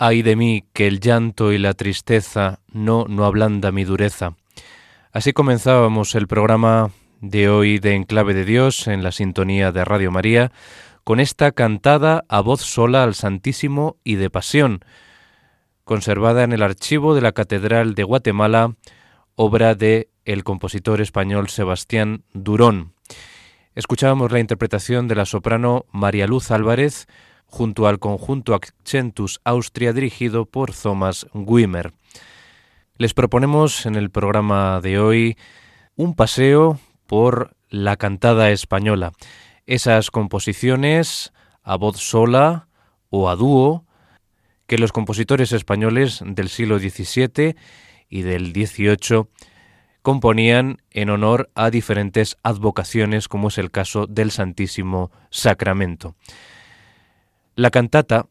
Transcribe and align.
Ay 0.00 0.22
de 0.22 0.36
mí, 0.36 0.64
que 0.72 0.86
el 0.86 1.00
llanto 1.00 1.52
y 1.52 1.58
la 1.58 1.74
tristeza 1.74 2.60
no, 2.72 3.06
no 3.08 3.24
ablanda 3.24 3.72
mi 3.72 3.82
dureza. 3.82 4.36
Así 5.10 5.32
comenzábamos 5.32 6.14
el 6.14 6.28
programa 6.28 6.92
de 7.20 7.48
hoy 7.48 7.80
de 7.80 7.96
Enclave 7.96 8.32
de 8.32 8.44
Dios 8.44 8.86
en 8.86 9.02
la 9.02 9.10
sintonía 9.10 9.72
de 9.72 9.84
Radio 9.84 10.12
María, 10.12 10.52
con 11.02 11.18
esta 11.18 11.50
cantada 11.50 12.24
a 12.28 12.40
voz 12.42 12.60
sola 12.60 13.02
al 13.02 13.16
Santísimo 13.16 13.96
y 14.04 14.14
de 14.14 14.30
Pasión, 14.30 14.84
conservada 15.82 16.44
en 16.44 16.52
el 16.52 16.62
archivo 16.62 17.16
de 17.16 17.22
la 17.22 17.32
Catedral 17.32 17.96
de 17.96 18.04
Guatemala, 18.04 18.76
obra 19.34 19.74
de 19.74 20.10
el 20.24 20.44
compositor 20.44 21.00
español 21.00 21.48
Sebastián 21.48 22.22
Durón. 22.34 22.92
Escuchábamos 23.74 24.30
la 24.30 24.38
interpretación 24.38 25.08
de 25.08 25.16
la 25.16 25.24
soprano 25.24 25.86
María 25.90 26.28
Luz 26.28 26.52
Álvarez, 26.52 27.08
junto 27.48 27.88
al 27.88 27.98
conjunto 27.98 28.54
Accentus 28.54 29.40
Austria 29.42 29.92
dirigido 29.92 30.46
por 30.46 30.72
Thomas 30.72 31.26
Wimmer. 31.32 31.92
Les 32.96 33.14
proponemos 33.14 33.86
en 33.86 33.96
el 33.96 34.10
programa 34.10 34.80
de 34.80 35.00
hoy 35.00 35.36
un 35.96 36.14
paseo 36.14 36.78
por 37.06 37.56
la 37.70 37.96
cantada 37.96 38.50
española, 38.50 39.12
esas 39.66 40.10
composiciones 40.10 41.32
a 41.62 41.76
voz 41.76 41.98
sola 41.98 42.68
o 43.10 43.28
a 43.28 43.36
dúo 43.36 43.84
que 44.66 44.78
los 44.78 44.92
compositores 44.92 45.52
españoles 45.52 46.20
del 46.24 46.48
siglo 46.48 46.78
XVII 46.78 47.56
y 48.08 48.22
del 48.22 48.52
XVIII 48.52 49.26
componían 50.02 50.78
en 50.90 51.10
honor 51.10 51.50
a 51.54 51.70
diferentes 51.70 52.36
advocaciones, 52.42 53.28
como 53.28 53.48
es 53.48 53.58
el 53.58 53.70
caso 53.70 54.06
del 54.06 54.30
Santísimo 54.30 55.10
Sacramento. 55.30 56.14
La 57.58 57.72
cantata 57.72 58.28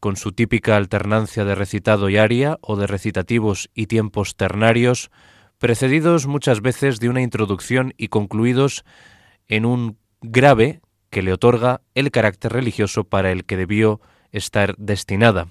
con 0.00 0.16
su 0.16 0.32
típica 0.32 0.76
alternancia 0.76 1.44
de 1.44 1.54
recitado 1.54 2.08
y 2.08 2.16
aria 2.16 2.58
o 2.62 2.74
de 2.74 2.88
recitativos 2.88 3.70
y 3.76 3.86
tiempos 3.86 4.34
ternarios, 4.34 5.12
precedidos 5.58 6.26
muchas 6.26 6.62
veces 6.62 6.98
de 6.98 7.08
una 7.08 7.22
introducción 7.22 7.94
y 7.96 8.08
concluidos 8.08 8.84
en 9.46 9.66
un 9.66 9.98
grave 10.20 10.80
que 11.10 11.22
le 11.22 11.32
otorga 11.32 11.82
el 11.94 12.10
carácter 12.10 12.54
religioso 12.54 13.04
para 13.04 13.30
el 13.30 13.44
que 13.44 13.56
debió 13.56 14.00
estar 14.32 14.74
destinada. 14.78 15.46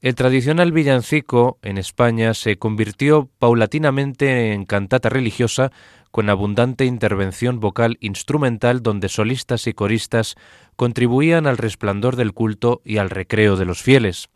El 0.00 0.16
tradicional 0.16 0.72
villancico 0.72 1.60
en 1.62 1.78
España 1.78 2.34
se 2.34 2.58
convirtió 2.58 3.30
paulatinamente 3.38 4.52
en 4.52 4.64
cantata 4.64 5.08
religiosa 5.08 5.70
con 6.16 6.30
abundante 6.30 6.86
intervención 6.86 7.60
vocal 7.60 7.98
instrumental 8.00 8.82
donde 8.82 9.10
solistas 9.10 9.66
y 9.66 9.74
coristas 9.74 10.36
contribuían 10.74 11.46
al 11.46 11.58
resplandor 11.58 12.16
del 12.16 12.32
culto 12.32 12.80
y 12.86 12.96
al 12.96 13.10
recreo 13.10 13.56
de 13.56 13.66
los 13.66 13.82
fieles. 13.82 14.30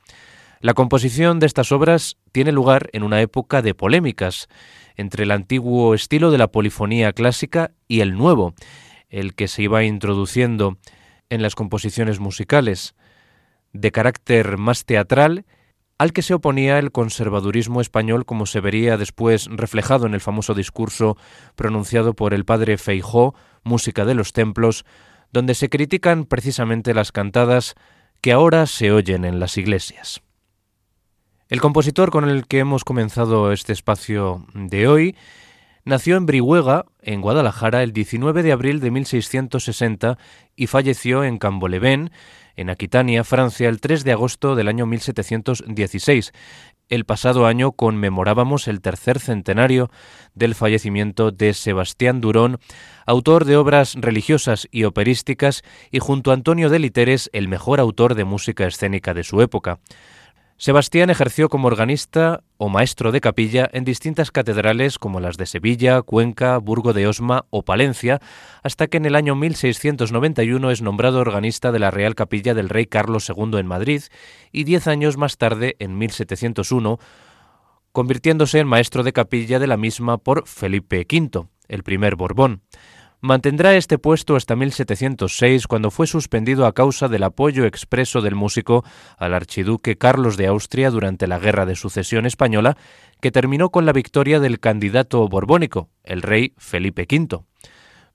La 0.61 0.75
composición 0.75 1.39
de 1.39 1.47
estas 1.47 1.73
obras 1.73 2.19
tiene 2.33 2.53
lugar 2.53 2.91
en 2.93 3.03
una 3.03 3.23
época 3.23 3.63
de 3.63 3.73
polémicas 3.73 4.49
entre 4.95 5.23
el 5.23 5.31
antiguo 5.31 5.95
estilo 5.95 6.31
de 6.31 6.37
la 6.37 6.49
polifonía 6.49 7.15
clásica 7.15 7.71
y 7.89 8.01
el 8.01 8.13
nuevo, 8.13 8.53
el 9.09 9.35
que 9.35 9.49
se 9.49 9.63
iba 9.63 9.83
introduciendo 9.83 10.77
en 11.31 11.41
las 11.41 11.55
composiciones 11.55 12.21
musicales, 12.21 12.95
de 13.73 13.91
carácter 13.91 14.59
más 14.59 14.85
teatral, 14.85 15.47
al 16.01 16.15
que 16.15 16.23
se 16.23 16.33
oponía 16.33 16.79
el 16.79 16.93
conservadurismo 16.93 17.83
español 17.83 18.25
como 18.25 18.47
se 18.47 18.61
vería 18.61 18.97
después 18.97 19.49
reflejado 19.51 20.07
en 20.07 20.15
el 20.15 20.23
famoso 20.23 20.55
discurso 20.55 21.19
pronunciado 21.57 22.15
por 22.15 22.33
el 22.33 22.47
padre 22.47 22.79
Feijó, 22.79 23.35
Música 23.65 24.07
de 24.07 24.15
los 24.15 24.33
Templos, 24.33 24.87
donde 25.31 25.55
se 25.55 25.69
critican 25.69 26.25
precisamente 26.25 26.95
las 26.95 27.13
cantadas 27.13 27.75
que 28.23 28.33
ahora 28.33 28.65
se 28.65 28.93
oyen 28.93 29.27
en 29.27 29.41
las 29.41 29.59
iglesias. 29.59 30.23
El 31.51 31.61
compositor 31.61 32.11
con 32.11 32.31
el 32.31 32.47
que 32.47 32.61
hemos 32.61 32.83
comenzado 32.83 33.53
este 33.53 33.75
espacio 33.75 34.47
de 34.55 34.89
hoy 34.89 35.17
nació 35.85 36.17
en 36.17 36.25
Brihuega, 36.25 36.87
en 37.03 37.21
Guadalajara, 37.21 37.83
el 37.83 37.93
19 37.93 38.43
de 38.43 38.53
abril 38.53 38.81
de 38.81 38.91
1660 38.91 40.17
y 40.57 40.67
falleció 40.67 41.25
en 41.25 41.37
Cambolevén, 41.37 42.11
en 42.57 42.71
Aquitania, 42.71 43.25
Francia, 43.25 43.69
el 43.69 43.81
3 43.81 44.05
de 44.05 44.13
agosto 44.13 44.55
del 44.55 44.69
año 44.69 44.87
1716. 44.87 46.33
El 46.89 47.05
pasado 47.05 47.47
año 47.47 47.71
conmemorábamos 47.71 48.67
el 48.67 48.81
tercer 48.81 49.21
centenario 49.21 49.91
del 50.35 50.57
fallecimiento 50.57 51.31
de 51.31 51.55
Sebastián 51.55 52.21
Durón, 52.21 52.59
autor 53.07 53.45
de 53.45 53.57
obras 53.57 53.95
religiosas 53.95 54.67
y 54.73 54.83
operísticas 54.85 55.63
y 55.93 56.01
junto 56.01 56.33
a 56.33 56.35
Antonio 56.35 56.69
de 56.69 56.81
Literes 56.81 57.31
el 57.33 57.47
mejor 57.47 57.79
autor 57.79 58.17
de 58.17 58.25
música 58.25 58.67
escénica 58.67 59.15
de 59.15 59.23
su 59.23 59.41
época. 59.41 59.79
Sebastián 60.61 61.09
ejerció 61.09 61.49
como 61.49 61.69
organista 61.69 62.45
o 62.59 62.69
maestro 62.69 63.13
de 63.13 63.23
capilla 63.23 63.67
en 63.73 63.83
distintas 63.87 64.31
catedrales 64.31 64.99
como 64.99 65.19
las 65.19 65.39
de 65.39 65.47
Sevilla, 65.47 66.03
Cuenca, 66.03 66.59
Burgo 66.59 66.93
de 66.93 67.07
Osma 67.07 67.47
o 67.49 67.65
Palencia, 67.65 68.21
hasta 68.63 68.87
que 68.87 68.99
en 68.99 69.07
el 69.07 69.15
año 69.15 69.35
1691 69.35 70.71
es 70.71 70.83
nombrado 70.83 71.21
organista 71.21 71.73
de 71.73 71.79
la 71.79 71.91
Real 71.91 72.15
Capilla 72.15 72.53
del 72.53 72.69
Rey 72.69 72.85
Carlos 72.85 73.31
II 73.35 73.59
en 73.59 73.67
Madrid 73.67 74.03
y 74.53 74.65
diez 74.65 74.87
años 74.87 75.17
más 75.17 75.39
tarde, 75.39 75.77
en 75.79 75.97
1701, 75.97 76.99
convirtiéndose 77.93 78.59
en 78.59 78.69
maestro 78.69 79.03
de 79.03 79.15
capilla 79.15 79.61
de 79.61 79.67
la 79.67 79.79
misma 79.79 80.19
por 80.19 80.47
Felipe 80.47 81.07
V, 81.11 81.49
el 81.69 81.83
primer 81.85 82.17
Borbón. 82.17 82.61
Mantendrá 83.23 83.75
este 83.77 83.99
puesto 83.99 84.35
hasta 84.35 84.57
1706, 84.57 85.67
cuando 85.67 85.91
fue 85.91 86.07
suspendido 86.07 86.65
a 86.65 86.73
causa 86.73 87.07
del 87.07 87.23
apoyo 87.23 87.67
expreso 87.67 88.23
del 88.23 88.35
músico 88.35 88.83
al 89.19 89.35
archiduque 89.35 89.99
Carlos 89.99 90.39
de 90.39 90.47
Austria 90.47 90.91
durante 90.91 91.27
la 91.27 91.39
Guerra 91.39 91.67
de 91.67 91.77
Sucesión 91.77 92.25
Española, 92.25 92.79
que 93.21 93.31
terminó 93.31 93.69
con 93.69 93.85
la 93.85 93.93
victoria 93.93 94.41
del 94.41 94.59
candidato 94.59 95.29
borbónico, 95.29 95.91
el 96.03 96.23
rey 96.23 96.55
Felipe 96.57 97.07
V. 97.11 97.45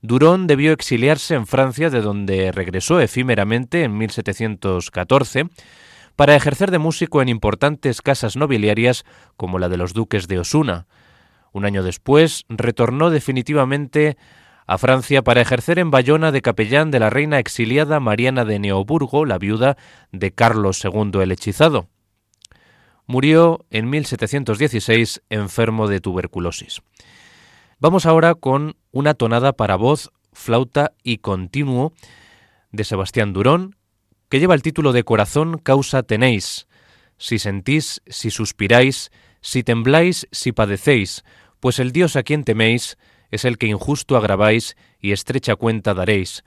Durón 0.02 0.48
debió 0.48 0.72
exiliarse 0.72 1.36
en 1.36 1.46
Francia, 1.46 1.88
de 1.88 2.00
donde 2.00 2.50
regresó 2.50 3.00
efímeramente 3.00 3.84
en 3.84 3.96
1714, 3.96 5.44
para 6.16 6.34
ejercer 6.34 6.72
de 6.72 6.78
músico 6.78 7.22
en 7.22 7.28
importantes 7.28 8.02
casas 8.02 8.36
nobiliarias 8.36 9.04
como 9.36 9.60
la 9.60 9.68
de 9.68 9.76
los 9.76 9.92
duques 9.92 10.26
de 10.26 10.40
Osuna. 10.40 10.88
Un 11.52 11.64
año 11.64 11.84
después 11.84 12.44
retornó 12.48 13.10
definitivamente 13.10 14.16
a 14.66 14.78
Francia 14.78 15.22
para 15.22 15.40
ejercer 15.40 15.78
en 15.78 15.90
Bayona 15.90 16.32
de 16.32 16.42
capellán 16.42 16.90
de 16.90 16.98
la 16.98 17.10
reina 17.10 17.38
exiliada 17.38 18.00
Mariana 18.00 18.44
de 18.44 18.58
Neoburgo, 18.58 19.24
la 19.24 19.38
viuda 19.38 19.76
de 20.12 20.32
Carlos 20.32 20.84
II 20.84 21.20
el 21.22 21.32
Hechizado. 21.32 21.88
Murió 23.06 23.64
en 23.70 23.88
1716 23.88 25.22
enfermo 25.30 25.86
de 25.86 26.00
tuberculosis. 26.00 26.82
Vamos 27.78 28.06
ahora 28.06 28.34
con 28.34 28.76
una 28.90 29.14
tonada 29.14 29.52
para 29.52 29.76
voz, 29.76 30.10
flauta 30.32 30.92
y 31.04 31.18
continuo 31.18 31.92
de 32.72 32.82
Sebastián 32.84 33.32
Durón, 33.32 33.76
que 34.28 34.40
lleva 34.40 34.54
el 34.54 34.62
título 34.62 34.92
de 34.92 35.04
Corazón 35.04 35.58
causa 35.58 36.02
tenéis, 36.02 36.66
si 37.18 37.38
sentís, 37.38 38.02
si 38.08 38.30
suspiráis, 38.30 39.10
si 39.40 39.62
tembláis, 39.62 40.26
si 40.32 40.50
padecéis, 40.50 41.24
pues 41.60 41.78
el 41.78 41.92
Dios 41.92 42.16
a 42.16 42.24
quien 42.24 42.44
teméis, 42.44 42.98
es 43.30 43.44
el 43.44 43.58
que 43.58 43.66
injusto 43.66 44.16
agraváis 44.16 44.76
y 45.00 45.12
estrecha 45.12 45.56
cuenta 45.56 45.94
daréis. 45.94 46.44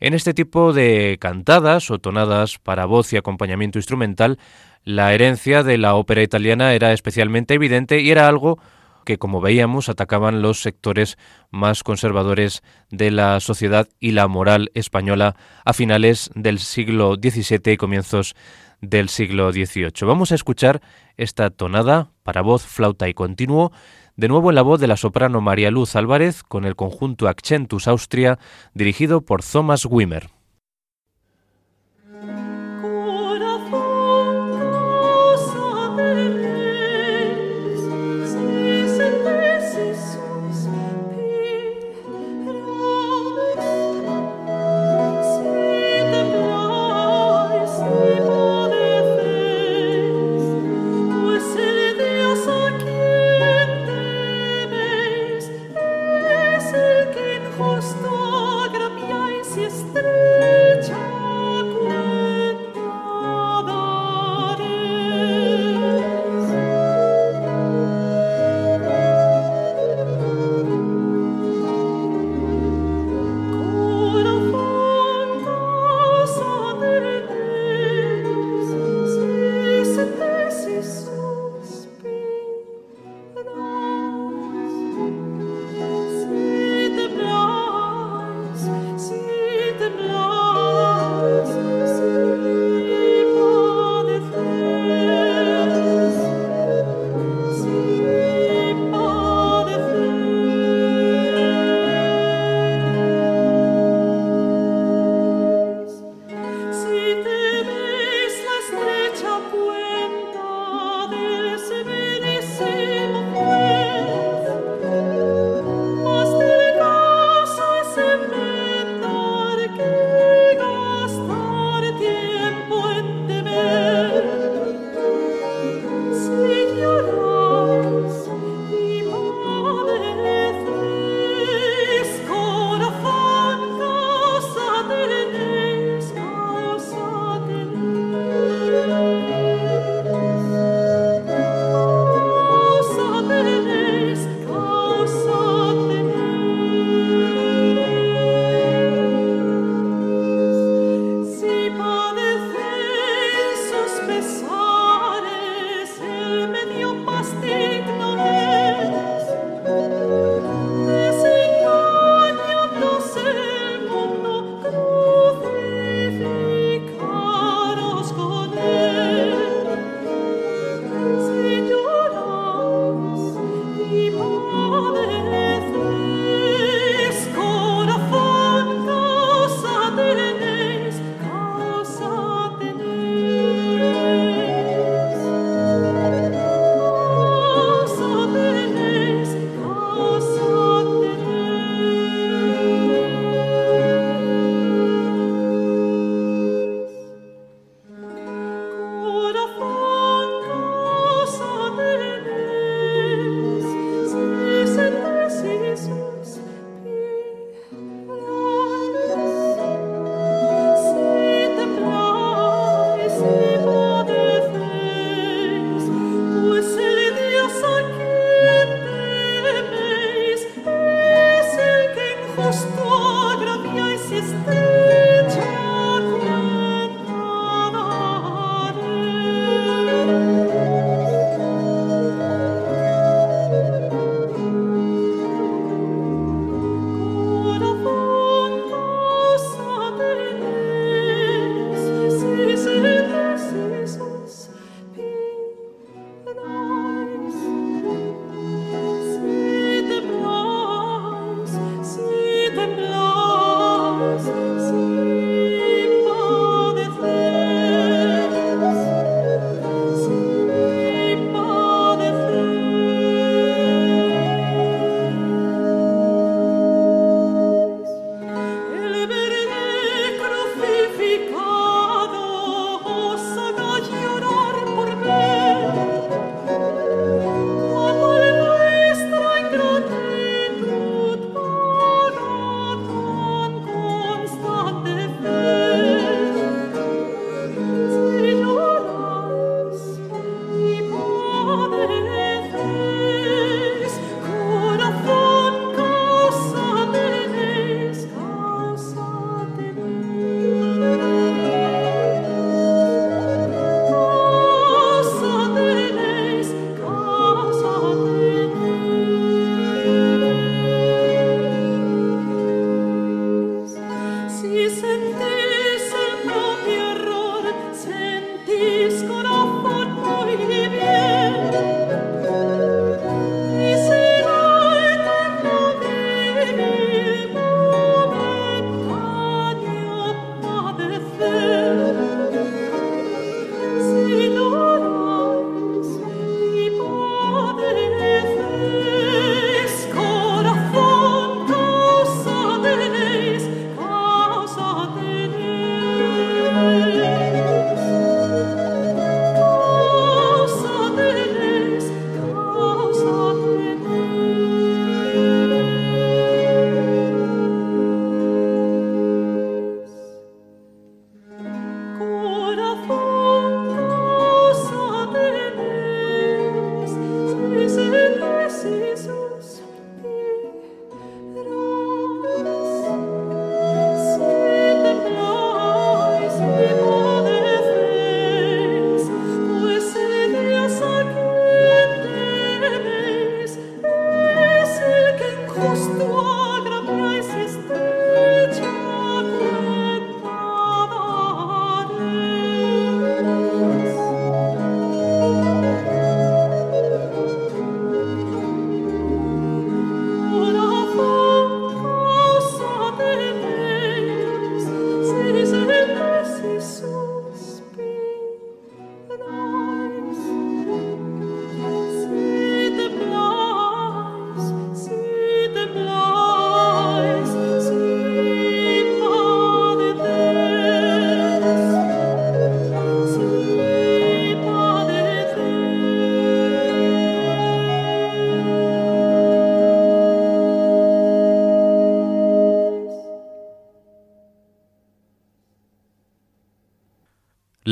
En 0.00 0.14
este 0.14 0.34
tipo 0.34 0.72
de 0.72 1.18
cantadas 1.20 1.90
o 1.90 1.98
tonadas 1.98 2.58
para 2.58 2.86
voz 2.86 3.12
y 3.12 3.16
acompañamiento 3.16 3.78
instrumental, 3.78 4.38
la 4.82 5.14
herencia 5.14 5.62
de 5.62 5.78
la 5.78 5.94
ópera 5.94 6.22
italiana 6.22 6.74
era 6.74 6.92
especialmente 6.92 7.54
evidente 7.54 8.00
y 8.00 8.10
era 8.10 8.28
algo 8.28 8.58
que, 9.04 9.18
como 9.18 9.40
veíamos, 9.40 9.88
atacaban 9.88 10.42
los 10.42 10.60
sectores 10.60 11.16
más 11.50 11.82
conservadores 11.82 12.62
de 12.90 13.10
la 13.10 13.38
sociedad 13.40 13.88
y 14.00 14.12
la 14.12 14.28
moral 14.28 14.70
española 14.74 15.36
a 15.64 15.72
finales 15.72 16.30
del 16.34 16.58
siglo 16.58 17.14
XVII 17.14 17.72
y 17.72 17.76
comienzos 17.76 18.34
del 18.80 19.08
siglo 19.08 19.52
XVIII. 19.52 20.06
Vamos 20.06 20.32
a 20.32 20.34
escuchar 20.34 20.80
esta 21.16 21.50
tonada 21.50 22.10
para 22.22 22.42
voz, 22.42 22.64
flauta 22.66 23.08
y 23.08 23.14
continuo 23.14 23.72
de 24.16 24.28
nuevo 24.28 24.50
en 24.50 24.54
la 24.54 24.62
voz 24.62 24.80
de 24.80 24.86
la 24.86 24.96
soprano 24.96 25.40
María 25.40 25.70
Luz 25.70 25.96
Álvarez 25.96 26.42
con 26.42 26.64
el 26.64 26.76
conjunto 26.76 27.28
Accentus 27.28 27.88
Austria 27.88 28.38
dirigido 28.72 29.22
por 29.22 29.42
Thomas 29.42 29.86
Wimmer. 29.86 30.30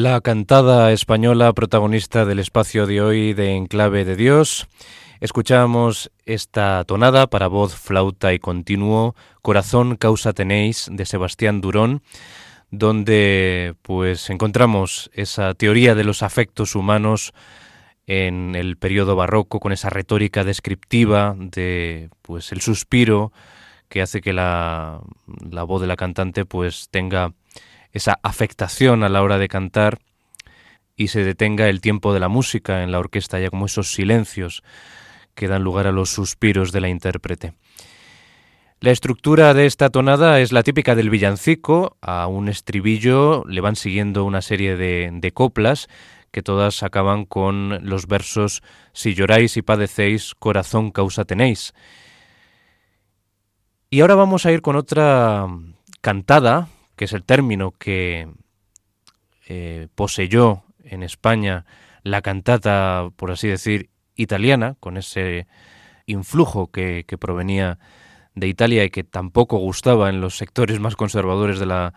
La 0.03 0.21
cantada 0.21 0.91
española 0.91 1.53
protagonista 1.53 2.25
del 2.25 2.41
espacio 2.41 2.89
de 2.89 3.01
hoy 3.01 3.35
de 3.35 3.55
Enclave 3.55 4.05
de 4.05 4.17
Dios. 4.17 4.67
Escuchamos 5.21 6.11
esta 6.27 6.83
tonada 6.89 7.29
para 7.29 7.47
voz, 7.47 7.77
flauta 7.77 8.33
y 8.33 8.41
continuo, 8.41 9.15
Corazón 9.43 9.95
causa 9.95 10.33
tenéis, 10.33 10.89
de 10.91 11.07
Sebastián 11.07 11.61
Durón, 11.61 12.03
donde 12.73 13.77
pues 13.83 14.29
encontramos 14.29 15.09
esa 15.15 15.55
teoría 15.55 15.95
de 15.95 16.03
los 16.03 16.25
afectos 16.25 16.75
humanos 16.75 17.33
en 18.09 18.57
el 18.57 18.79
periodo 18.79 19.15
barroco 19.15 19.61
con 19.61 19.71
esa 19.71 19.89
retórica 19.89 20.43
descriptiva 20.43 21.37
de 21.39 22.11
pues 22.23 22.51
el 22.51 22.61
suspiro 22.61 23.31
que 23.89 24.03
hace 24.03 24.21
que 24.21 24.33
la, 24.33 25.01
la 25.49 25.63
voz 25.63 25.81
de 25.81 25.87
la 25.87 25.95
cantante 25.95 26.45
pues 26.45 26.89
tenga 26.91 27.35
esa 27.93 28.19
afectación 28.23 29.05
a 29.05 29.09
la 29.09 29.23
hora 29.23 29.39
de 29.39 29.49
cantar 29.49 29.99
y 30.97 31.09
se 31.09 31.25
detenga 31.25 31.69
el 31.69 31.81
tiempo 31.81 32.13
de 32.13 32.21
la 32.21 32.29
música 32.29 32.83
en 32.83 32.93
la 32.93 32.99
orquesta, 32.99 33.41
ya 33.41 33.51
como 33.51 33.67
esos 33.67 33.93
silencios 33.93 34.63
que 35.35 35.49
dan 35.49 35.63
lugar 35.65 35.87
a 35.87 35.93
los 35.93 36.11
suspiros 36.11 36.73
de 36.73 36.81
la 36.81 36.89
intérprete. 36.89 37.55
La 38.81 38.91
estructura 38.91 39.55
de 39.55 39.67
esta 39.67 39.91
tonada 39.91 40.41
es 40.41 40.53
la 40.53 40.65
típica 40.65 40.95
del 40.95 41.09
villancico, 41.09 41.97
a 42.01 42.27
un 42.27 42.49
estribillo 42.49 43.45
le 43.47 43.61
van 43.61 43.77
siguiendo 43.77 44.25
una 44.25 44.43
serie 44.43 44.77
de, 44.77 45.09
de 45.13 45.33
coplas 45.33 45.89
que 46.33 46.43
todas 46.43 46.83
acaban 46.83 47.25
con 47.25 47.89
los 47.89 48.09
versos 48.09 48.63
Si 48.93 49.15
lloráis 49.15 49.57
y 49.57 49.63
padecéis, 49.63 50.35
corazón 50.35 50.91
causa 50.91 51.25
tenéis. 51.25 51.75
Y 53.89 54.01
ahora 54.01 54.15
vamos 54.15 54.47
a 54.47 54.53
ir 54.53 54.63
con 54.63 54.75
otra 54.75 55.47
cantada, 56.01 56.69
que 57.03 57.07
es 57.07 57.15
el 57.15 57.25
término 57.25 57.73
que 57.73 58.29
eh, 59.49 59.89
poseyó 59.97 60.63
en 60.85 61.03
España 61.03 61.65
la 62.05 62.23
cantata, 62.23 63.09
por 63.17 63.33
así 63.33 63.49
decir, 63.49 63.91
italiana, 64.15 64.77
con 64.79 64.97
ese 64.97 65.49
influjo 66.07 66.71
que, 66.71 67.05
que 67.09 67.19
provenía 67.19 67.81
de 68.37 68.47
Italia 68.47 68.85
y 68.85 68.91
que 68.91 69.03
tampoco 69.03 69.57
gustaba 69.57 70.11
en 70.11 70.21
los 70.21 70.37
sectores 70.37 70.79
más 70.79 70.95
conservadores 70.95 71.59
de 71.59 71.67
la, 71.67 71.93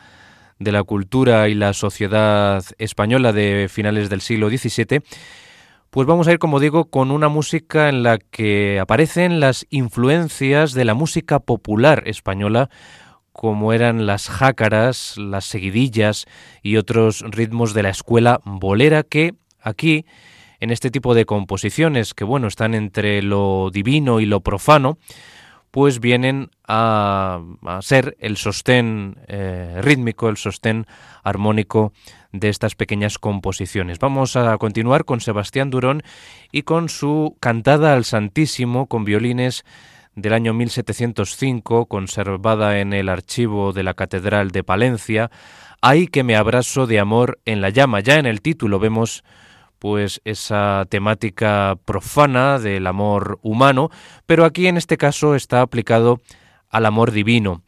de 0.58 0.72
la 0.72 0.82
cultura 0.82 1.50
y 1.50 1.54
la 1.54 1.74
sociedad 1.74 2.66
española 2.80 3.32
de 3.32 3.68
finales 3.70 4.10
del 4.10 4.22
siglo 4.22 4.50
XVII, 4.50 5.04
pues 5.92 6.08
vamos 6.08 6.28
a 6.28 6.32
ir, 6.32 6.40
como 6.40 6.60
digo, 6.60 6.86
con 6.90 7.12
una 7.12 7.30
música 7.30 7.90
en 7.90 8.02
la 8.02 8.18
que 8.18 8.80
aparecen 8.80 9.40
las 9.40 9.68
influencias 9.70 10.74
de 10.74 10.84
la 10.84 10.96
música 10.96 11.42
popular 11.42 12.02
española, 12.08 12.72
como 13.36 13.74
eran 13.74 14.06
las 14.06 14.30
jácaras, 14.30 15.18
las 15.18 15.44
seguidillas 15.44 16.26
y 16.64 16.78
otros 16.78 17.22
ritmos 17.28 17.74
de 17.74 17.84
la 17.84 17.90
escuela 17.90 18.40
bolera 18.46 19.04
que 19.04 19.34
aquí, 19.62 20.06
en 20.62 20.72
este 20.72 20.90
tipo 20.90 21.14
de 21.14 21.26
composiciones, 21.26 22.14
que 22.14 22.24
bueno, 22.24 22.48
están 22.48 22.74
entre 22.74 23.22
lo 23.22 23.72
divino 23.74 24.22
y 24.22 24.26
lo 24.26 24.40
profano, 24.40 24.98
pues 25.70 26.00
vienen 26.00 26.50
a, 26.66 27.42
ser 27.82 28.16
el 28.22 28.38
sostén 28.38 29.18
eh, 29.28 29.82
rítmico, 29.82 30.30
el 30.30 30.38
sostén 30.38 30.86
armónico 31.22 31.92
de 32.32 32.48
estas 32.48 32.76
pequeñas 32.76 33.20
composiciones. 33.20 34.00
Vamos 34.00 34.38
a 34.38 34.58
continuar 34.58 35.04
con 35.04 35.20
Sebastián 35.20 35.72
Durón 35.72 36.04
y 36.54 36.62
con 36.62 36.88
su 36.88 37.36
cantada 37.42 37.94
al 37.94 38.06
Santísimo 38.06 38.86
con 38.86 39.04
violines 39.04 39.66
del 40.16 40.34
año 40.34 40.54
1705, 40.54 41.86
conservada 41.88 42.80
en 42.80 42.94
el 42.94 43.10
archivo 43.10 43.74
de 43.74 43.84
la 43.84 43.94
Catedral 43.94 44.52
de 44.52 44.64
Palencia, 44.64 45.30
Hay 45.82 46.08
que 46.08 46.24
me 46.24 46.36
abrazo 46.36 46.88
de 46.88 47.00
amor 47.00 47.40
en 47.46 47.62
la 47.62 47.70
llama. 47.70 48.00
Ya 48.00 48.16
en 48.16 48.26
el 48.26 48.42
título 48.42 48.80
vemos 48.80 49.24
pues 49.78 50.22
esa 50.26 50.86
temática 50.90 51.78
profana 51.86 52.58
del 52.58 52.88
amor 52.88 53.40
humano, 53.44 53.92
pero 54.26 54.46
aquí 54.46 54.68
en 54.68 54.78
este 54.78 54.98
caso 54.98 55.36
está 55.36 55.62
aplicado 55.62 56.22
al 56.70 56.86
amor 56.86 57.12
divino. 57.12 57.62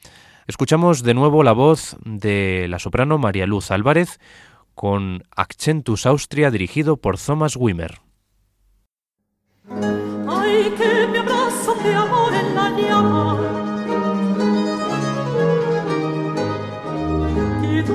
Escuchamos 0.47 1.03
de 1.03 1.13
nuevo 1.13 1.43
la 1.43 1.51
voz 1.51 1.97
de 2.05 2.67
la 2.69 2.79
soprano 2.79 3.17
María 3.17 3.45
Luz 3.45 3.69
Álvarez 3.69 4.19
con 4.73 5.23
Accentus 5.36 6.05
Austria 6.05 6.49
dirigido 6.49 6.97
por 6.97 7.19
Thomas 7.19 7.55
Wimmer. 7.55 8.07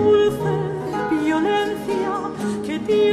Dulce 0.03 0.53
violencia, 1.11 2.13
qué 2.65 2.79
tierna 2.81 3.12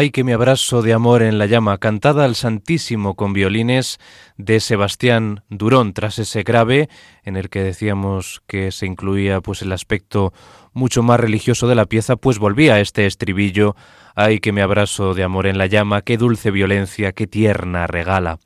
Ay 0.00 0.12
que 0.12 0.24
me 0.24 0.32
abrazo 0.32 0.80
de 0.80 0.94
amor 0.94 1.22
en 1.22 1.36
la 1.36 1.44
llama, 1.44 1.76
cantada 1.76 2.24
al 2.24 2.34
Santísimo 2.34 3.16
con 3.16 3.34
violines 3.34 3.98
de 4.38 4.58
Sebastián 4.58 5.42
Durón, 5.50 5.92
tras 5.92 6.18
ese 6.18 6.42
grave 6.42 6.88
en 7.22 7.36
el 7.36 7.50
que 7.50 7.62
decíamos 7.62 8.40
que 8.46 8.72
se 8.72 8.86
incluía 8.86 9.42
pues 9.42 9.60
el 9.60 9.72
aspecto 9.72 10.32
mucho 10.72 11.02
más 11.02 11.20
religioso 11.20 11.68
de 11.68 11.74
la 11.74 11.84
pieza, 11.84 12.16
pues 12.16 12.38
volvía 12.38 12.76
a 12.76 12.80
este 12.80 13.04
estribillo, 13.04 13.76
ay 14.14 14.40
que 14.40 14.52
me 14.52 14.62
abrazo 14.62 15.12
de 15.12 15.22
amor 15.22 15.46
en 15.46 15.58
la 15.58 15.66
llama, 15.66 16.00
qué 16.00 16.16
dulce 16.16 16.50
violencia, 16.50 17.12
qué 17.12 17.26
tierna 17.26 17.86
regala. 17.86 18.38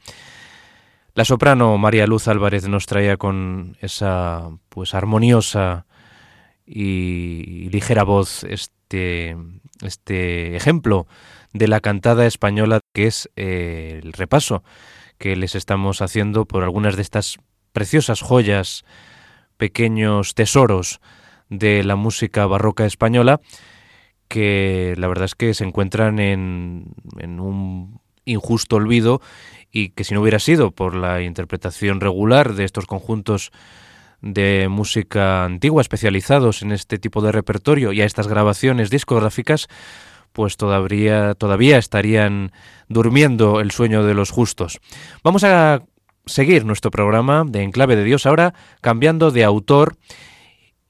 La 1.14 1.24
soprano 1.24 1.78
María 1.78 2.08
Luz 2.08 2.26
Álvarez 2.26 2.66
nos 2.66 2.86
traía 2.86 3.16
con 3.16 3.76
esa 3.80 4.50
pues 4.70 4.92
armoniosa 4.92 5.86
y 6.66 7.68
ligera 7.70 8.02
voz 8.02 8.42
este, 8.42 9.36
este 9.82 10.56
ejemplo 10.56 11.06
de 11.54 11.68
la 11.68 11.80
cantada 11.80 12.26
española, 12.26 12.80
que 12.92 13.06
es 13.06 13.30
eh, 13.36 14.00
el 14.02 14.12
repaso 14.12 14.62
que 15.16 15.36
les 15.36 15.54
estamos 15.54 16.02
haciendo 16.02 16.44
por 16.44 16.64
algunas 16.64 16.96
de 16.96 17.02
estas 17.02 17.38
preciosas 17.72 18.20
joyas, 18.20 18.84
pequeños 19.56 20.34
tesoros 20.34 21.00
de 21.48 21.84
la 21.84 21.96
música 21.96 22.44
barroca 22.46 22.84
española, 22.84 23.40
que 24.28 24.94
la 24.98 25.06
verdad 25.06 25.26
es 25.26 25.36
que 25.36 25.54
se 25.54 25.64
encuentran 25.64 26.18
en, 26.18 26.92
en 27.18 27.38
un 27.38 28.00
injusto 28.24 28.76
olvido 28.76 29.20
y 29.70 29.90
que 29.90 30.02
si 30.02 30.14
no 30.14 30.22
hubiera 30.22 30.40
sido 30.40 30.72
por 30.72 30.96
la 30.96 31.22
interpretación 31.22 32.00
regular 32.00 32.54
de 32.54 32.64
estos 32.64 32.86
conjuntos 32.86 33.52
de 34.22 34.68
música 34.70 35.44
antigua 35.44 35.82
especializados 35.82 36.62
en 36.62 36.72
este 36.72 36.98
tipo 36.98 37.20
de 37.20 37.30
repertorio 37.30 37.92
y 37.92 38.00
a 38.00 38.06
estas 38.06 38.26
grabaciones 38.26 38.90
discográficas, 38.90 39.68
pues 40.34 40.58
todavía, 40.58 41.34
todavía 41.34 41.78
estarían 41.78 42.52
durmiendo 42.88 43.60
el 43.60 43.70
sueño 43.70 44.04
de 44.04 44.12
los 44.14 44.30
justos. 44.30 44.80
Vamos 45.22 45.44
a 45.44 45.84
seguir 46.26 46.64
nuestro 46.66 46.90
programa 46.90 47.44
de 47.46 47.62
Enclave 47.62 47.94
de 47.94 48.02
Dios 48.02 48.26
ahora 48.26 48.52
cambiando 48.80 49.30
de 49.30 49.44
autor 49.44 49.96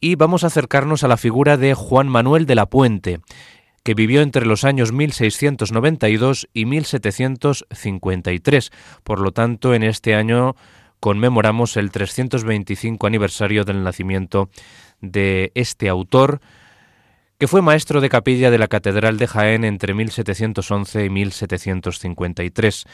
y 0.01 0.15
vamos 0.15 0.45
a 0.45 0.47
acercarnos 0.47 1.05
a 1.05 1.09
la 1.09 1.19
figura 1.19 1.59
de 1.59 1.75
Juan 1.75 2.09
Manuel 2.09 2.47
de 2.47 2.55
la 2.55 2.65
Puente, 2.67 3.21
que 3.83 3.93
vivió 3.93 4.23
entre 4.23 4.47
los 4.47 4.65
años 4.65 4.93
1692 4.93 6.49
y 6.55 6.65
1753. 6.65 8.73
Por 9.03 9.21
lo 9.21 9.33
tanto, 9.33 9.75
en 9.75 9.83
este 9.83 10.15
año 10.15 10.57
conmemoramos 11.01 11.77
el 11.77 11.91
325 11.91 13.07
aniversario 13.07 13.65
del 13.65 13.85
nacimiento 13.85 14.49
de 15.03 15.53
este 15.55 15.91
autor, 15.91 16.41
fue 17.47 17.63
maestro 17.63 18.01
de 18.01 18.09
capilla 18.09 18.51
de 18.51 18.59
la 18.59 18.69
Catedral 18.69 19.19
de 19.19 19.27
Jaén 19.27 19.65
entre 19.65 19.95
1711 19.95 21.05
y 21.05 21.11
1753. 21.11 22.85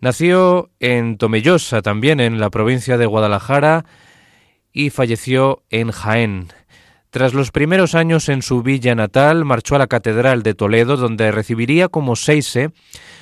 Nació 0.00 0.70
en 0.80 1.16
Tomellosa, 1.16 1.80
también 1.80 2.20
en 2.20 2.40
la 2.40 2.50
provincia 2.50 2.98
de 2.98 3.06
Guadalajara, 3.06 3.84
y 4.72 4.90
falleció 4.90 5.62
en 5.70 5.90
Jaén. 5.90 6.48
Tras 7.10 7.34
los 7.34 7.50
primeros 7.50 7.94
años 7.94 8.28
en 8.28 8.42
su 8.42 8.62
villa 8.62 8.94
natal, 8.94 9.44
marchó 9.44 9.76
a 9.76 9.78
la 9.78 9.86
Catedral 9.86 10.42
de 10.42 10.54
Toledo, 10.54 10.96
donde 10.96 11.30
recibiría 11.30 11.88
como 11.88 12.16
seise 12.16 12.70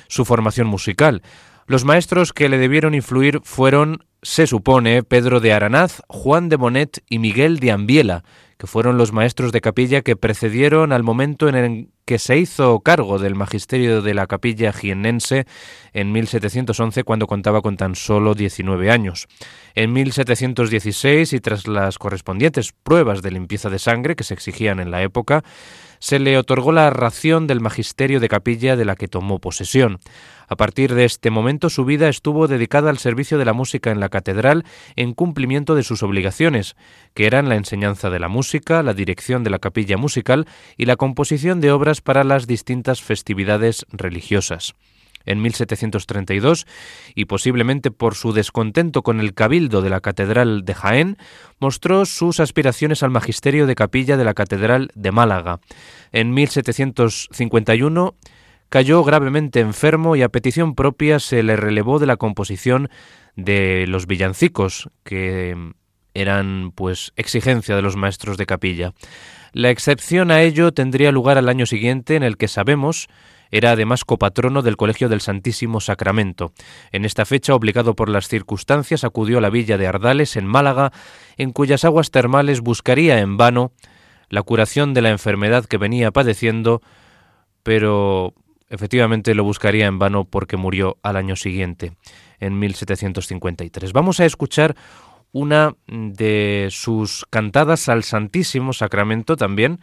su 0.07 0.25
formación 0.25 0.67
musical. 0.67 1.21
Los 1.67 1.85
maestros 1.85 2.33
que 2.33 2.49
le 2.49 2.57
debieron 2.57 2.95
influir 2.95 3.41
fueron, 3.43 4.05
se 4.21 4.47
supone, 4.47 5.03
Pedro 5.03 5.39
de 5.39 5.53
Aranaz, 5.53 6.01
Juan 6.07 6.49
de 6.49 6.55
Bonet 6.55 7.03
y 7.09 7.19
Miguel 7.19 7.59
de 7.59 7.71
Ambiela, 7.71 8.23
que 8.61 8.67
fueron 8.67 8.95
los 8.95 9.11
maestros 9.11 9.51
de 9.51 9.59
capilla 9.59 10.03
que 10.03 10.15
precedieron 10.15 10.93
al 10.93 11.01
momento 11.01 11.49
en 11.49 11.55
el 11.55 11.87
que 12.05 12.19
se 12.19 12.37
hizo 12.37 12.79
cargo 12.81 13.17
del 13.17 13.33
magisterio 13.33 14.03
de 14.03 14.13
la 14.13 14.27
capilla 14.27 14.71
jiennense 14.71 15.47
en 15.93 16.11
1711 16.11 17.03
cuando 17.03 17.25
contaba 17.25 17.63
con 17.63 17.75
tan 17.75 17.95
solo 17.95 18.35
19 18.35 18.91
años. 18.91 19.27
En 19.73 19.91
1716 19.93 21.33
y 21.33 21.39
tras 21.39 21.67
las 21.67 21.97
correspondientes 21.97 22.71
pruebas 22.71 23.23
de 23.23 23.31
limpieza 23.31 23.71
de 23.71 23.79
sangre 23.79 24.15
que 24.15 24.23
se 24.23 24.35
exigían 24.35 24.79
en 24.79 24.91
la 24.91 25.01
época, 25.01 25.43
se 25.97 26.19
le 26.19 26.37
otorgó 26.37 26.71
la 26.71 26.91
ración 26.91 27.47
del 27.47 27.61
magisterio 27.61 28.19
de 28.19 28.29
capilla 28.29 28.75
de 28.75 28.85
la 28.85 28.95
que 28.95 29.07
tomó 29.07 29.39
posesión. 29.39 29.97
A 30.51 30.57
partir 30.57 30.93
de 30.95 31.05
este 31.05 31.29
momento 31.29 31.69
su 31.69 31.85
vida 31.85 32.09
estuvo 32.09 32.49
dedicada 32.49 32.89
al 32.89 32.97
servicio 32.97 33.37
de 33.37 33.45
la 33.45 33.53
música 33.53 33.89
en 33.89 34.01
la 34.01 34.09
catedral 34.09 34.65
en 34.97 35.13
cumplimiento 35.13 35.75
de 35.75 35.83
sus 35.83 36.03
obligaciones, 36.03 36.75
que 37.13 37.25
eran 37.25 37.47
la 37.47 37.55
enseñanza 37.55 38.09
de 38.09 38.19
la 38.19 38.27
música, 38.27 38.83
la 38.83 38.93
dirección 38.93 39.45
de 39.45 39.49
la 39.49 39.59
capilla 39.59 39.95
musical 39.95 40.45
y 40.75 40.87
la 40.87 40.97
composición 40.97 41.61
de 41.61 41.71
obras 41.71 42.01
para 42.01 42.25
las 42.25 42.47
distintas 42.47 43.01
festividades 43.01 43.85
religiosas. 43.93 44.75
en 45.23 45.41
1732 45.41 46.65
y 47.15 47.25
posiblemente 47.25 47.91
por 47.91 48.15
su 48.15 48.33
descontento 48.33 49.03
con 49.03 49.21
el 49.21 49.33
cabildo 49.35 49.83
de 49.83 49.91
la 49.91 50.01
Catedral 50.01 50.65
de 50.65 50.73
Jaén, 50.73 51.17
mostró 51.59 52.05
sus 52.05 52.41
aspiraciones 52.41 53.03
al 53.03 53.11
magisterio 53.11 53.67
de 53.67 53.75
capilla 53.75 54.17
de 54.17 54.25
la 54.25 54.33
Catedral 54.33 54.89
de 54.95 55.11
Málaga. 55.11 55.59
En 56.11 56.33
1751 56.33 58.15
cayó 58.71 59.03
gravemente 59.03 59.59
enfermo 59.59 60.15
y 60.15 60.21
a 60.21 60.29
petición 60.29 60.75
propia 60.75 61.19
se 61.19 61.43
le 61.43 61.57
relevó 61.57 61.99
de 61.99 62.05
la 62.05 62.15
composición 62.15 62.89
de 63.35 63.85
los 63.85 64.07
villancicos, 64.07 64.89
que 65.03 65.73
eran 66.13 66.71
pues 66.73 67.11
exigencia 67.17 67.75
de 67.75 67.81
los 67.81 67.97
maestros 67.97 68.37
de 68.37 68.45
capilla. 68.45 68.93
La 69.51 69.71
excepción 69.71 70.31
a 70.31 70.41
ello 70.41 70.71
tendría 70.71 71.11
lugar 71.11 71.37
al 71.37 71.49
año 71.49 71.65
siguiente 71.65 72.15
en 72.15 72.23
el 72.23 72.37
que 72.37 72.47
sabemos 72.47 73.09
era 73.51 73.71
además 73.71 74.05
copatrono 74.05 74.61
del 74.61 74.77
Colegio 74.77 75.09
del 75.09 75.19
Santísimo 75.19 75.81
Sacramento. 75.81 76.53
En 76.93 77.03
esta 77.03 77.25
fecha, 77.25 77.53
obligado 77.53 77.97
por 77.97 78.07
las 78.07 78.29
circunstancias, 78.29 79.03
acudió 79.03 79.39
a 79.39 79.41
la 79.41 79.49
villa 79.49 79.77
de 79.77 79.87
Ardales, 79.87 80.37
en 80.37 80.47
Málaga, 80.47 80.93
en 81.35 81.51
cuyas 81.51 81.83
aguas 81.83 82.09
termales 82.09 82.61
buscaría 82.61 83.19
en 83.19 83.35
vano 83.35 83.73
la 84.29 84.43
curación 84.43 84.93
de 84.93 85.01
la 85.01 85.09
enfermedad 85.09 85.65
que 85.65 85.77
venía 85.77 86.11
padeciendo, 86.11 86.81
pero 87.63 88.33
efectivamente 88.71 89.35
lo 89.35 89.43
buscaría 89.43 89.85
en 89.85 89.99
vano 89.99 90.23
porque 90.23 90.57
murió 90.57 90.97
al 91.03 91.17
año 91.17 91.35
siguiente, 91.35 91.91
en 92.39 92.57
1753. 92.57 93.93
Vamos 93.93 94.19
a 94.19 94.25
escuchar 94.25 94.75
una 95.33 95.75
de 95.87 96.69
sus 96.71 97.25
cantadas 97.29 97.89
al 97.89 98.03
Santísimo 98.03 98.73
Sacramento 98.73 99.35
también, 99.35 99.79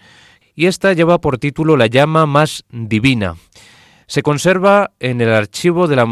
y 0.54 0.66
esta 0.66 0.92
lleva 0.94 1.20
por 1.20 1.38
título 1.38 1.76
La 1.76 1.86
llama 1.86 2.26
más 2.26 2.64
divina. 2.70 3.36
Se 4.06 4.22
conserva 4.22 4.90
en 4.98 5.20
el 5.20 5.32
archivo 5.32 5.86
de 5.86 5.96
la 5.96 6.06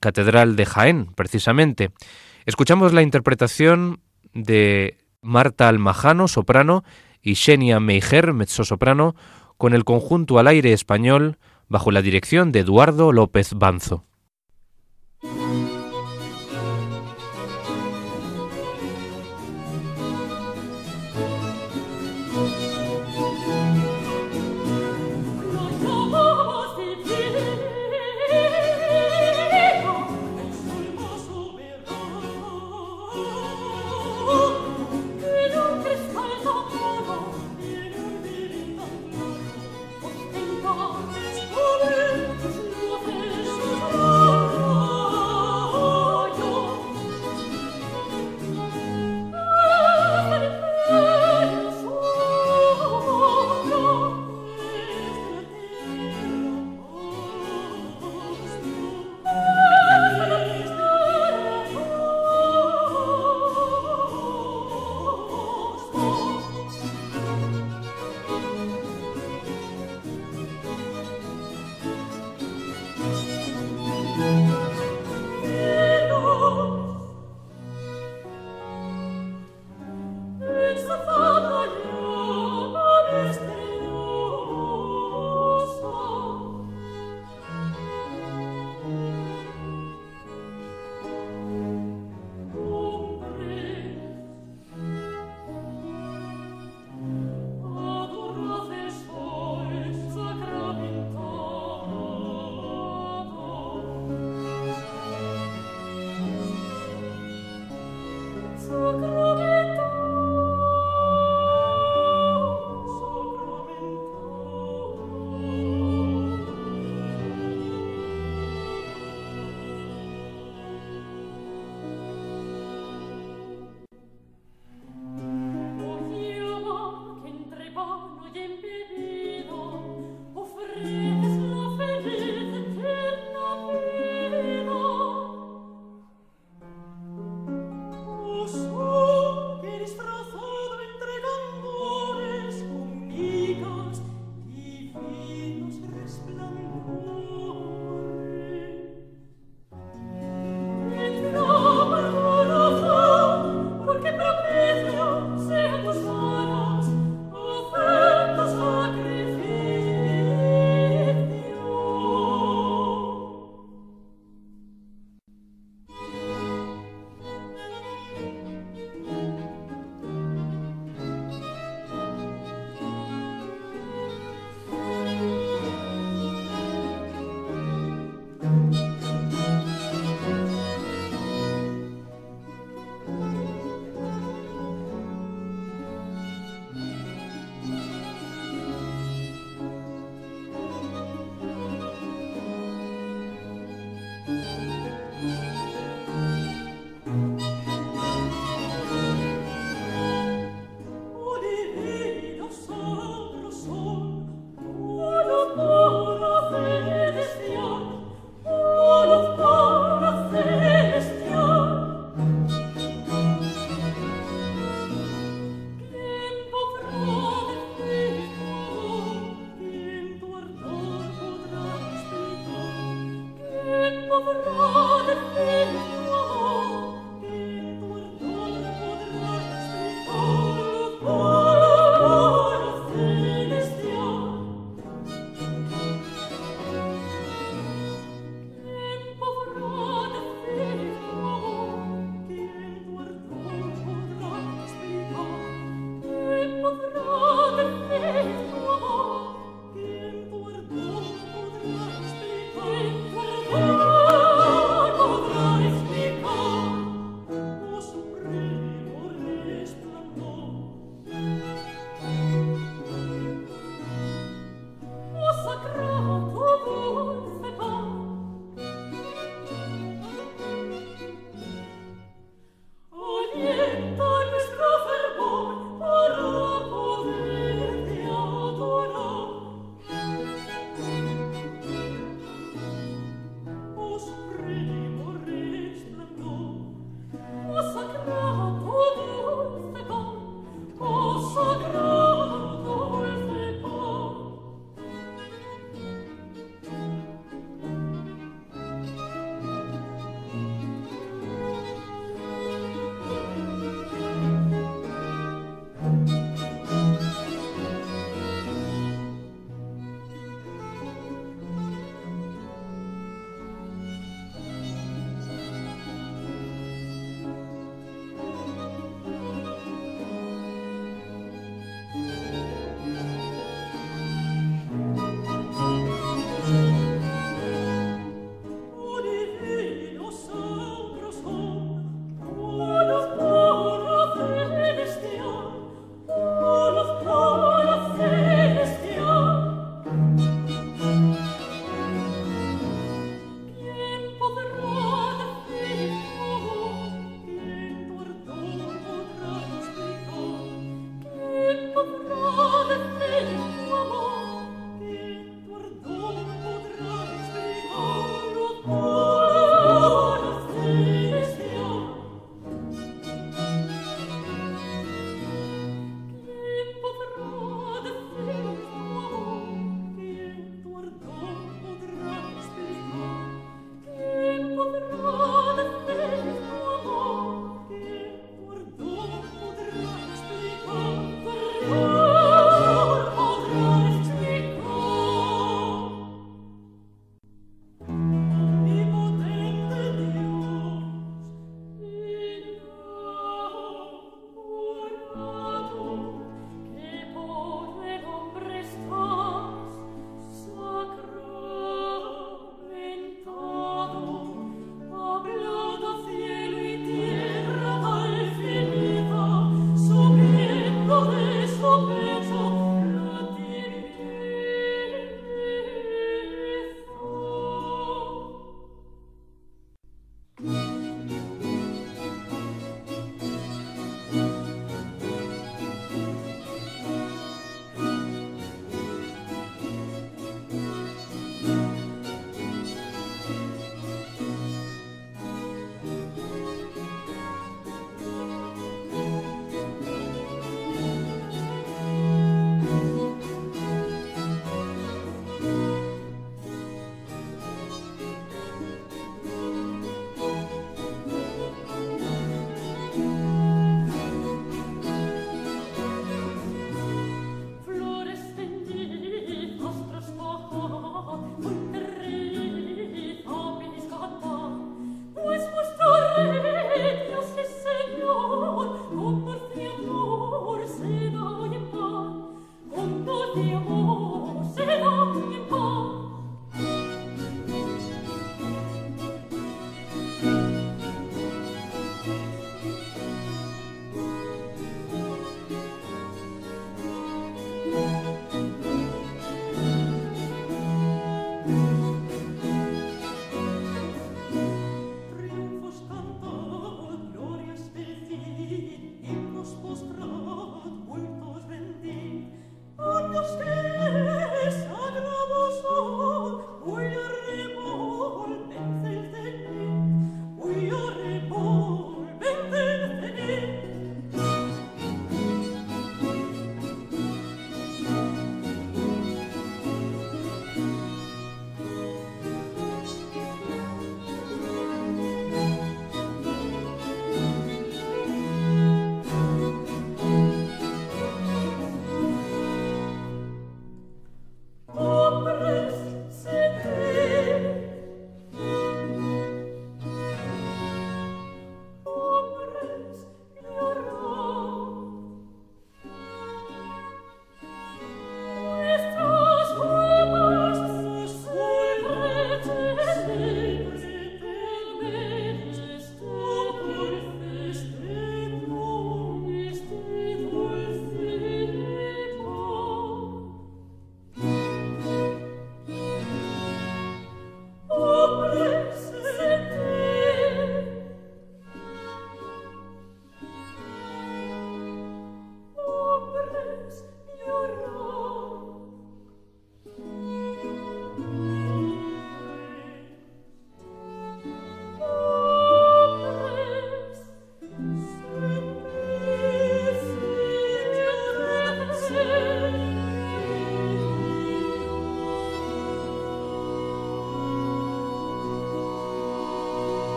Catedral 0.00 0.54
de 0.54 0.66
Jaén, 0.66 1.06
precisamente. 1.16 1.90
Escuchamos 2.46 2.92
la 2.92 3.02
interpretación 3.02 4.00
de 4.32 4.98
Marta 5.20 5.68
Almajano, 5.68 6.28
soprano, 6.28 6.84
y 7.22 7.34
Xenia 7.34 7.80
Meijer, 7.80 8.32
mezzosoprano, 8.32 9.14
con 9.58 9.74
el 9.74 9.84
conjunto 9.84 10.38
al 10.38 10.46
aire 10.46 10.72
español 10.72 11.36
bajo 11.70 11.90
la 11.90 12.02
dirección 12.02 12.52
de 12.52 12.60
Eduardo 12.60 13.12
López 13.12 13.54
Banzo. 13.54 14.04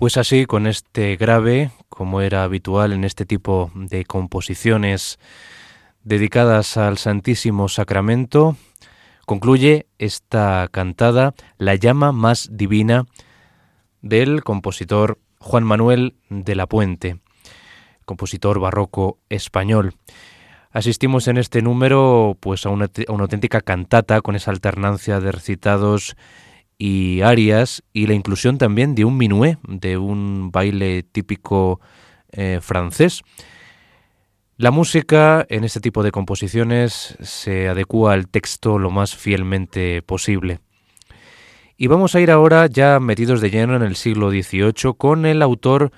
Pues 0.00 0.16
así, 0.16 0.46
con 0.46 0.66
este 0.66 1.16
grave, 1.16 1.72
como 1.90 2.22
era 2.22 2.42
habitual 2.42 2.94
en 2.94 3.04
este 3.04 3.26
tipo 3.26 3.70
de 3.74 4.06
composiciones 4.06 5.18
dedicadas 6.04 6.78
al 6.78 6.96
Santísimo 6.96 7.68
Sacramento, 7.68 8.56
concluye 9.26 9.88
esta 9.98 10.66
cantada 10.72 11.34
La 11.58 11.74
llama 11.74 12.12
más 12.12 12.48
divina 12.50 13.04
del 14.00 14.42
compositor 14.42 15.18
Juan 15.38 15.64
Manuel 15.64 16.14
de 16.30 16.54
la 16.54 16.66
Puente, 16.66 17.20
compositor 18.06 18.58
barroco 18.58 19.18
español. 19.28 19.92
Asistimos 20.70 21.28
en 21.28 21.36
este 21.36 21.60
número 21.60 22.38
pues 22.40 22.64
a 22.64 22.70
una, 22.70 22.86
a 22.86 23.12
una 23.12 23.24
auténtica 23.24 23.60
cantata 23.60 24.22
con 24.22 24.34
esa 24.34 24.50
alternancia 24.50 25.20
de 25.20 25.30
recitados 25.30 26.16
y 26.82 27.20
arias 27.20 27.82
y 27.92 28.06
la 28.06 28.14
inclusión 28.14 28.56
también 28.56 28.94
de 28.94 29.04
un 29.04 29.18
minué, 29.18 29.58
de 29.68 29.98
un 29.98 30.50
baile 30.50 31.02
típico 31.02 31.78
eh, 32.32 32.60
francés. 32.62 33.20
La 34.56 34.70
música 34.70 35.44
en 35.50 35.64
este 35.64 35.80
tipo 35.80 36.02
de 36.02 36.10
composiciones 36.10 37.18
se 37.20 37.68
adecua 37.68 38.14
al 38.14 38.28
texto 38.28 38.78
lo 38.78 38.90
más 38.90 39.14
fielmente 39.14 40.00
posible. 40.00 40.60
Y 41.76 41.86
vamos 41.88 42.14
a 42.14 42.20
ir 42.22 42.30
ahora 42.30 42.66
ya 42.66 42.98
metidos 42.98 43.42
de 43.42 43.50
lleno 43.50 43.76
en 43.76 43.82
el 43.82 43.94
siglo 43.94 44.30
XVIII 44.30 44.94
con 44.96 45.26
el 45.26 45.42
autor 45.42 45.92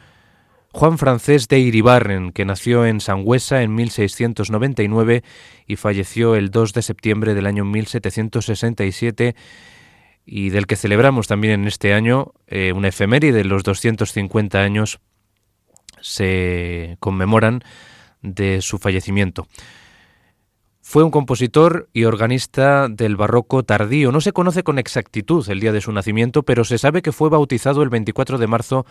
Juan 0.72 0.98
Francés 0.98 1.46
de 1.46 1.60
Iribarren, 1.60 2.32
que 2.32 2.44
nació 2.44 2.86
en 2.86 3.00
Sangüesa 3.00 3.62
en 3.62 3.72
1699 3.76 5.22
y 5.64 5.76
falleció 5.76 6.34
el 6.34 6.50
2 6.50 6.72
de 6.72 6.82
septiembre 6.82 7.34
del 7.34 7.46
año 7.46 7.64
1767 7.64 9.36
y 10.24 10.50
del 10.50 10.66
que 10.66 10.76
celebramos 10.76 11.26
también 11.26 11.60
en 11.60 11.66
este 11.66 11.94
año 11.94 12.32
eh, 12.46 12.72
una 12.72 12.88
efeméride 12.88 13.38
de 13.38 13.44
los 13.44 13.62
250 13.62 14.60
años 14.60 15.00
se 16.00 16.96
conmemoran 17.00 17.62
de 18.22 18.62
su 18.62 18.78
fallecimiento. 18.78 19.46
Fue 20.80 21.04
un 21.04 21.10
compositor 21.10 21.88
y 21.92 22.04
organista 22.04 22.88
del 22.88 23.16
barroco 23.16 23.62
tardío. 23.62 24.10
No 24.10 24.20
se 24.20 24.32
conoce 24.32 24.64
con 24.64 24.78
exactitud 24.78 25.48
el 25.48 25.60
día 25.60 25.72
de 25.72 25.80
su 25.80 25.92
nacimiento, 25.92 26.42
pero 26.42 26.64
se 26.64 26.76
sabe 26.76 27.02
que 27.02 27.12
fue 27.12 27.30
bautizado 27.30 27.82
el 27.82 27.88
24 27.88 28.36
de 28.36 28.46
marzo 28.48 28.84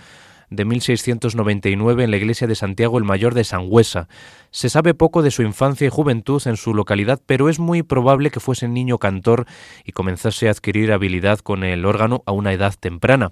de 0.51 0.65
1699 0.65 2.03
en 2.03 2.11
la 2.11 2.17
iglesia 2.17 2.45
de 2.45 2.55
Santiago 2.55 2.97
el 2.97 3.05
Mayor 3.05 3.33
de 3.33 3.43
Sangüesa. 3.43 4.07
Se 4.51 4.69
sabe 4.69 4.93
poco 4.93 5.21
de 5.21 5.31
su 5.31 5.41
infancia 5.41 5.87
y 5.87 5.89
juventud 5.89 6.41
en 6.45 6.57
su 6.57 6.73
localidad, 6.73 7.21
pero 7.25 7.49
es 7.49 7.57
muy 7.57 7.81
probable 7.81 8.29
que 8.29 8.41
fuese 8.41 8.67
niño 8.67 8.99
cantor 8.99 9.45
y 9.85 9.93
comenzase 9.93 10.49
a 10.49 10.51
adquirir 10.51 10.91
habilidad 10.91 11.39
con 11.39 11.63
el 11.63 11.85
órgano 11.85 12.21
a 12.25 12.33
una 12.33 12.51
edad 12.51 12.75
temprana. 12.77 13.31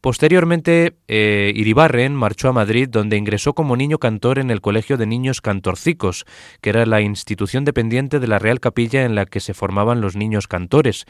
Posteriormente, 0.00 0.96
eh, 1.08 1.52
Iribarren 1.56 2.14
marchó 2.14 2.48
a 2.48 2.52
Madrid, 2.52 2.88
donde 2.88 3.16
ingresó 3.16 3.54
como 3.54 3.76
niño 3.76 3.98
cantor 3.98 4.38
en 4.38 4.52
el 4.52 4.60
Colegio 4.60 4.96
de 4.96 5.06
Niños 5.06 5.40
Cantorcicos, 5.40 6.24
que 6.60 6.70
era 6.70 6.86
la 6.86 7.00
institución 7.00 7.64
dependiente 7.64 8.20
de 8.20 8.28
la 8.28 8.38
Real 8.38 8.60
Capilla 8.60 9.04
en 9.04 9.16
la 9.16 9.26
que 9.26 9.40
se 9.40 9.54
formaban 9.54 10.00
los 10.00 10.14
niños 10.14 10.46
cantores. 10.46 11.04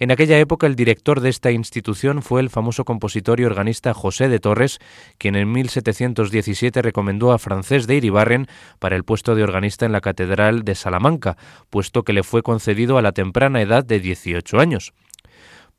En 0.00 0.10
aquella 0.10 0.40
época, 0.40 0.66
el 0.66 0.74
director 0.74 1.20
de 1.20 1.28
esta 1.28 1.52
institución 1.52 2.20
fue 2.20 2.40
el 2.40 2.50
famoso 2.50 2.84
compositor 2.84 3.38
y 3.38 3.44
organista 3.44 3.94
José 3.94 4.28
de 4.28 4.40
Torres, 4.40 4.80
quien 5.18 5.36
en 5.36 5.52
1717 5.52 6.82
recomendó 6.82 7.30
a 7.30 7.38
Francés 7.38 7.86
de 7.86 7.94
Iribarren 7.94 8.48
para 8.80 8.96
el 8.96 9.04
puesto 9.04 9.36
de 9.36 9.44
organista 9.44 9.86
en 9.86 9.92
la 9.92 10.00
Catedral 10.00 10.64
de 10.64 10.74
Salamanca, 10.74 11.36
puesto 11.70 12.02
que 12.02 12.12
le 12.12 12.24
fue 12.24 12.42
concedido 12.42 12.98
a 12.98 13.02
la 13.02 13.12
temprana 13.12 13.62
edad 13.62 13.84
de 13.84 14.00
18 14.00 14.58
años. 14.58 14.92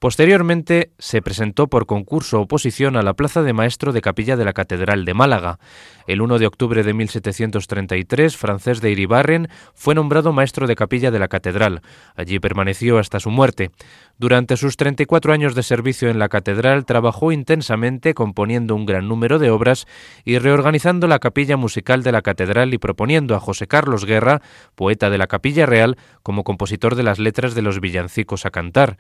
Posteriormente 0.03 0.91
se 0.99 1.21
presentó 1.21 1.67
por 1.67 1.85
concurso 1.85 2.41
oposición 2.41 2.97
a 2.97 3.03
la 3.03 3.13
plaza 3.13 3.41
de 3.41 3.53
maestro 3.53 3.93
de 3.93 4.01
capilla 4.01 4.35
de 4.35 4.43
la 4.43 4.51
Catedral 4.51 5.05
de 5.05 5.13
Málaga. 5.13 5.59
El 6.07 6.21
1 6.21 6.39
de 6.39 6.45
octubre 6.45 6.83
de 6.83 6.93
1733, 6.93 8.35
Francés 8.35 8.81
de 8.81 8.91
Iribarren 8.91 9.47
fue 9.73 9.95
nombrado 9.95 10.33
maestro 10.33 10.67
de 10.67 10.75
capilla 10.75 11.09
de 11.09 11.19
la 11.19 11.29
Catedral. 11.29 11.83
Allí 12.17 12.39
permaneció 12.39 12.99
hasta 12.99 13.21
su 13.21 13.31
muerte. 13.31 13.71
Durante 14.17 14.57
sus 14.57 14.75
34 14.75 15.31
años 15.31 15.55
de 15.55 15.63
servicio 15.63 16.09
en 16.09 16.19
la 16.19 16.27
Catedral 16.27 16.83
trabajó 16.83 17.31
intensamente 17.31 18.13
componiendo 18.13 18.75
un 18.75 18.85
gran 18.85 19.07
número 19.07 19.39
de 19.39 19.51
obras 19.51 19.87
y 20.25 20.37
reorganizando 20.37 21.07
la 21.07 21.19
capilla 21.19 21.55
musical 21.55 22.03
de 22.03 22.11
la 22.11 22.21
Catedral 22.21 22.73
y 22.73 22.77
proponiendo 22.77 23.35
a 23.35 23.39
José 23.39 23.67
Carlos 23.67 24.03
Guerra, 24.03 24.41
poeta 24.75 25.09
de 25.09 25.17
la 25.17 25.27
Capilla 25.27 25.65
Real, 25.65 25.95
como 26.23 26.43
compositor 26.43 26.95
de 26.95 27.03
las 27.03 27.19
letras 27.19 27.55
de 27.55 27.61
los 27.61 27.79
villancicos 27.79 28.45
a 28.45 28.51
cantar. 28.51 28.97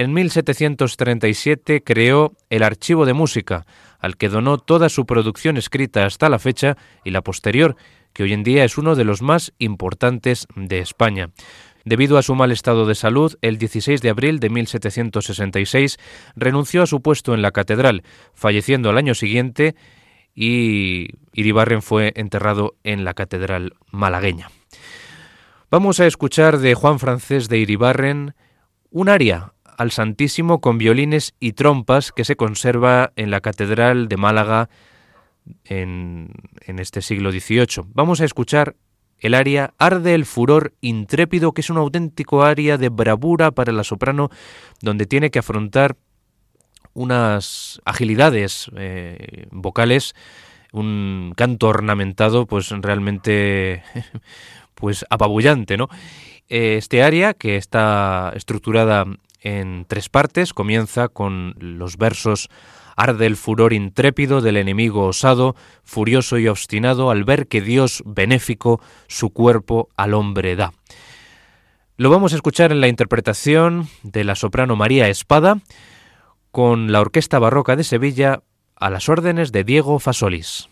En 0.00 0.14
1737 0.14 1.84
creó 1.84 2.32
el 2.48 2.62
Archivo 2.62 3.04
de 3.04 3.12
Música, 3.12 3.66
al 3.98 4.16
que 4.16 4.30
donó 4.30 4.56
toda 4.56 4.88
su 4.88 5.04
producción 5.04 5.58
escrita 5.58 6.06
hasta 6.06 6.30
la 6.30 6.38
fecha 6.38 6.78
y 7.04 7.10
la 7.10 7.20
posterior, 7.20 7.76
que 8.14 8.22
hoy 8.22 8.32
en 8.32 8.42
día 8.42 8.64
es 8.64 8.78
uno 8.78 8.94
de 8.94 9.04
los 9.04 9.20
más 9.20 9.52
importantes 9.58 10.46
de 10.56 10.78
España. 10.78 11.28
Debido 11.84 12.16
a 12.16 12.22
su 12.22 12.34
mal 12.34 12.50
estado 12.50 12.86
de 12.86 12.94
salud, 12.94 13.36
el 13.42 13.58
16 13.58 14.00
de 14.00 14.08
abril 14.08 14.40
de 14.40 14.48
1766 14.48 15.98
renunció 16.34 16.82
a 16.82 16.86
su 16.86 17.02
puesto 17.02 17.34
en 17.34 17.42
la 17.42 17.50
catedral, 17.50 18.02
falleciendo 18.32 18.88
al 18.88 18.96
año 18.96 19.12
siguiente 19.12 19.74
y 20.34 21.08
Iribarren 21.34 21.82
fue 21.82 22.14
enterrado 22.16 22.74
en 22.84 23.04
la 23.04 23.12
catedral 23.12 23.74
malagueña. 23.90 24.50
Vamos 25.70 26.00
a 26.00 26.06
escuchar 26.06 26.56
de 26.56 26.72
Juan 26.72 26.98
Francés 26.98 27.50
de 27.50 27.58
Iribarren 27.58 28.34
un 28.90 29.10
aria 29.10 29.52
al 29.80 29.92
Santísimo 29.92 30.60
con 30.60 30.76
violines 30.76 31.34
y 31.40 31.54
trompas 31.54 32.12
que 32.12 32.26
se 32.26 32.36
conserva 32.36 33.14
en 33.16 33.30
la 33.30 33.40
Catedral 33.40 34.08
de 34.08 34.18
Málaga 34.18 34.68
en, 35.64 36.34
este 36.66 37.00
siglo 37.00 37.32
XVIII. 37.32 37.86
Vamos 37.94 38.20
a 38.20 38.26
escuchar 38.26 38.76
el 39.20 39.32
aria 39.32 39.72
Arde 39.78 40.12
el 40.12 40.26
furor 40.26 40.74
intrépido, 40.82 41.52
que 41.52 41.62
es 41.62 41.70
un 41.70 41.78
auténtico 41.78 42.42
aria 42.42 42.76
de 42.76 42.90
bravura 42.90 43.52
para 43.52 43.72
la 43.72 43.82
soprano, 43.82 44.28
donde 44.82 45.06
tiene 45.06 45.30
que 45.30 45.38
afrontar 45.38 45.96
unas 46.92 47.80
agilidades 47.86 48.70
eh, 48.76 49.46
vocales, 49.50 50.12
un 50.74 51.32
canto 51.38 51.68
ornamentado, 51.68 52.44
pues 52.44 52.68
realmente 52.68 53.82
pues 54.74 55.06
apabullante, 55.08 55.78
¿no? 55.78 55.88
Este 56.48 57.02
aria, 57.02 57.32
que 57.32 57.56
está 57.56 58.30
estructurada 58.36 59.06
en 59.40 59.84
tres 59.86 60.08
partes. 60.08 60.54
Comienza 60.54 61.08
con 61.08 61.54
los 61.58 61.96
versos 61.96 62.48
Arde 62.96 63.26
el 63.26 63.36
furor 63.36 63.72
intrépido 63.72 64.40
del 64.40 64.56
enemigo 64.56 65.06
osado, 65.06 65.56
furioso 65.84 66.38
y 66.38 66.48
obstinado 66.48 67.10
al 67.10 67.24
ver 67.24 67.48
que 67.48 67.60
Dios 67.60 68.02
benéfico 68.04 68.80
su 69.06 69.30
cuerpo 69.30 69.88
al 69.96 70.14
hombre 70.14 70.56
da. 70.56 70.72
Lo 71.96 72.08
vamos 72.08 72.32
a 72.32 72.36
escuchar 72.36 72.72
en 72.72 72.80
la 72.80 72.88
interpretación 72.88 73.88
de 74.02 74.24
la 74.24 74.34
soprano 74.34 74.74
María 74.74 75.08
Espada 75.08 75.60
con 76.50 76.92
la 76.92 77.00
Orquesta 77.00 77.38
Barroca 77.38 77.76
de 77.76 77.84
Sevilla 77.84 78.42
a 78.74 78.88
las 78.88 79.10
órdenes 79.10 79.52
de 79.52 79.64
Diego 79.64 79.98
Fasolis. 79.98 80.69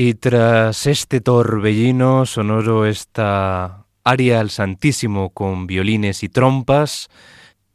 Y 0.00 0.14
tras 0.14 0.86
este 0.86 1.20
torbellino 1.20 2.24
sonoro, 2.24 2.86
esta 2.86 3.84
aria 4.04 4.38
al 4.38 4.50
Santísimo 4.50 5.30
con 5.30 5.66
violines 5.66 6.22
y 6.22 6.28
trompas, 6.28 7.08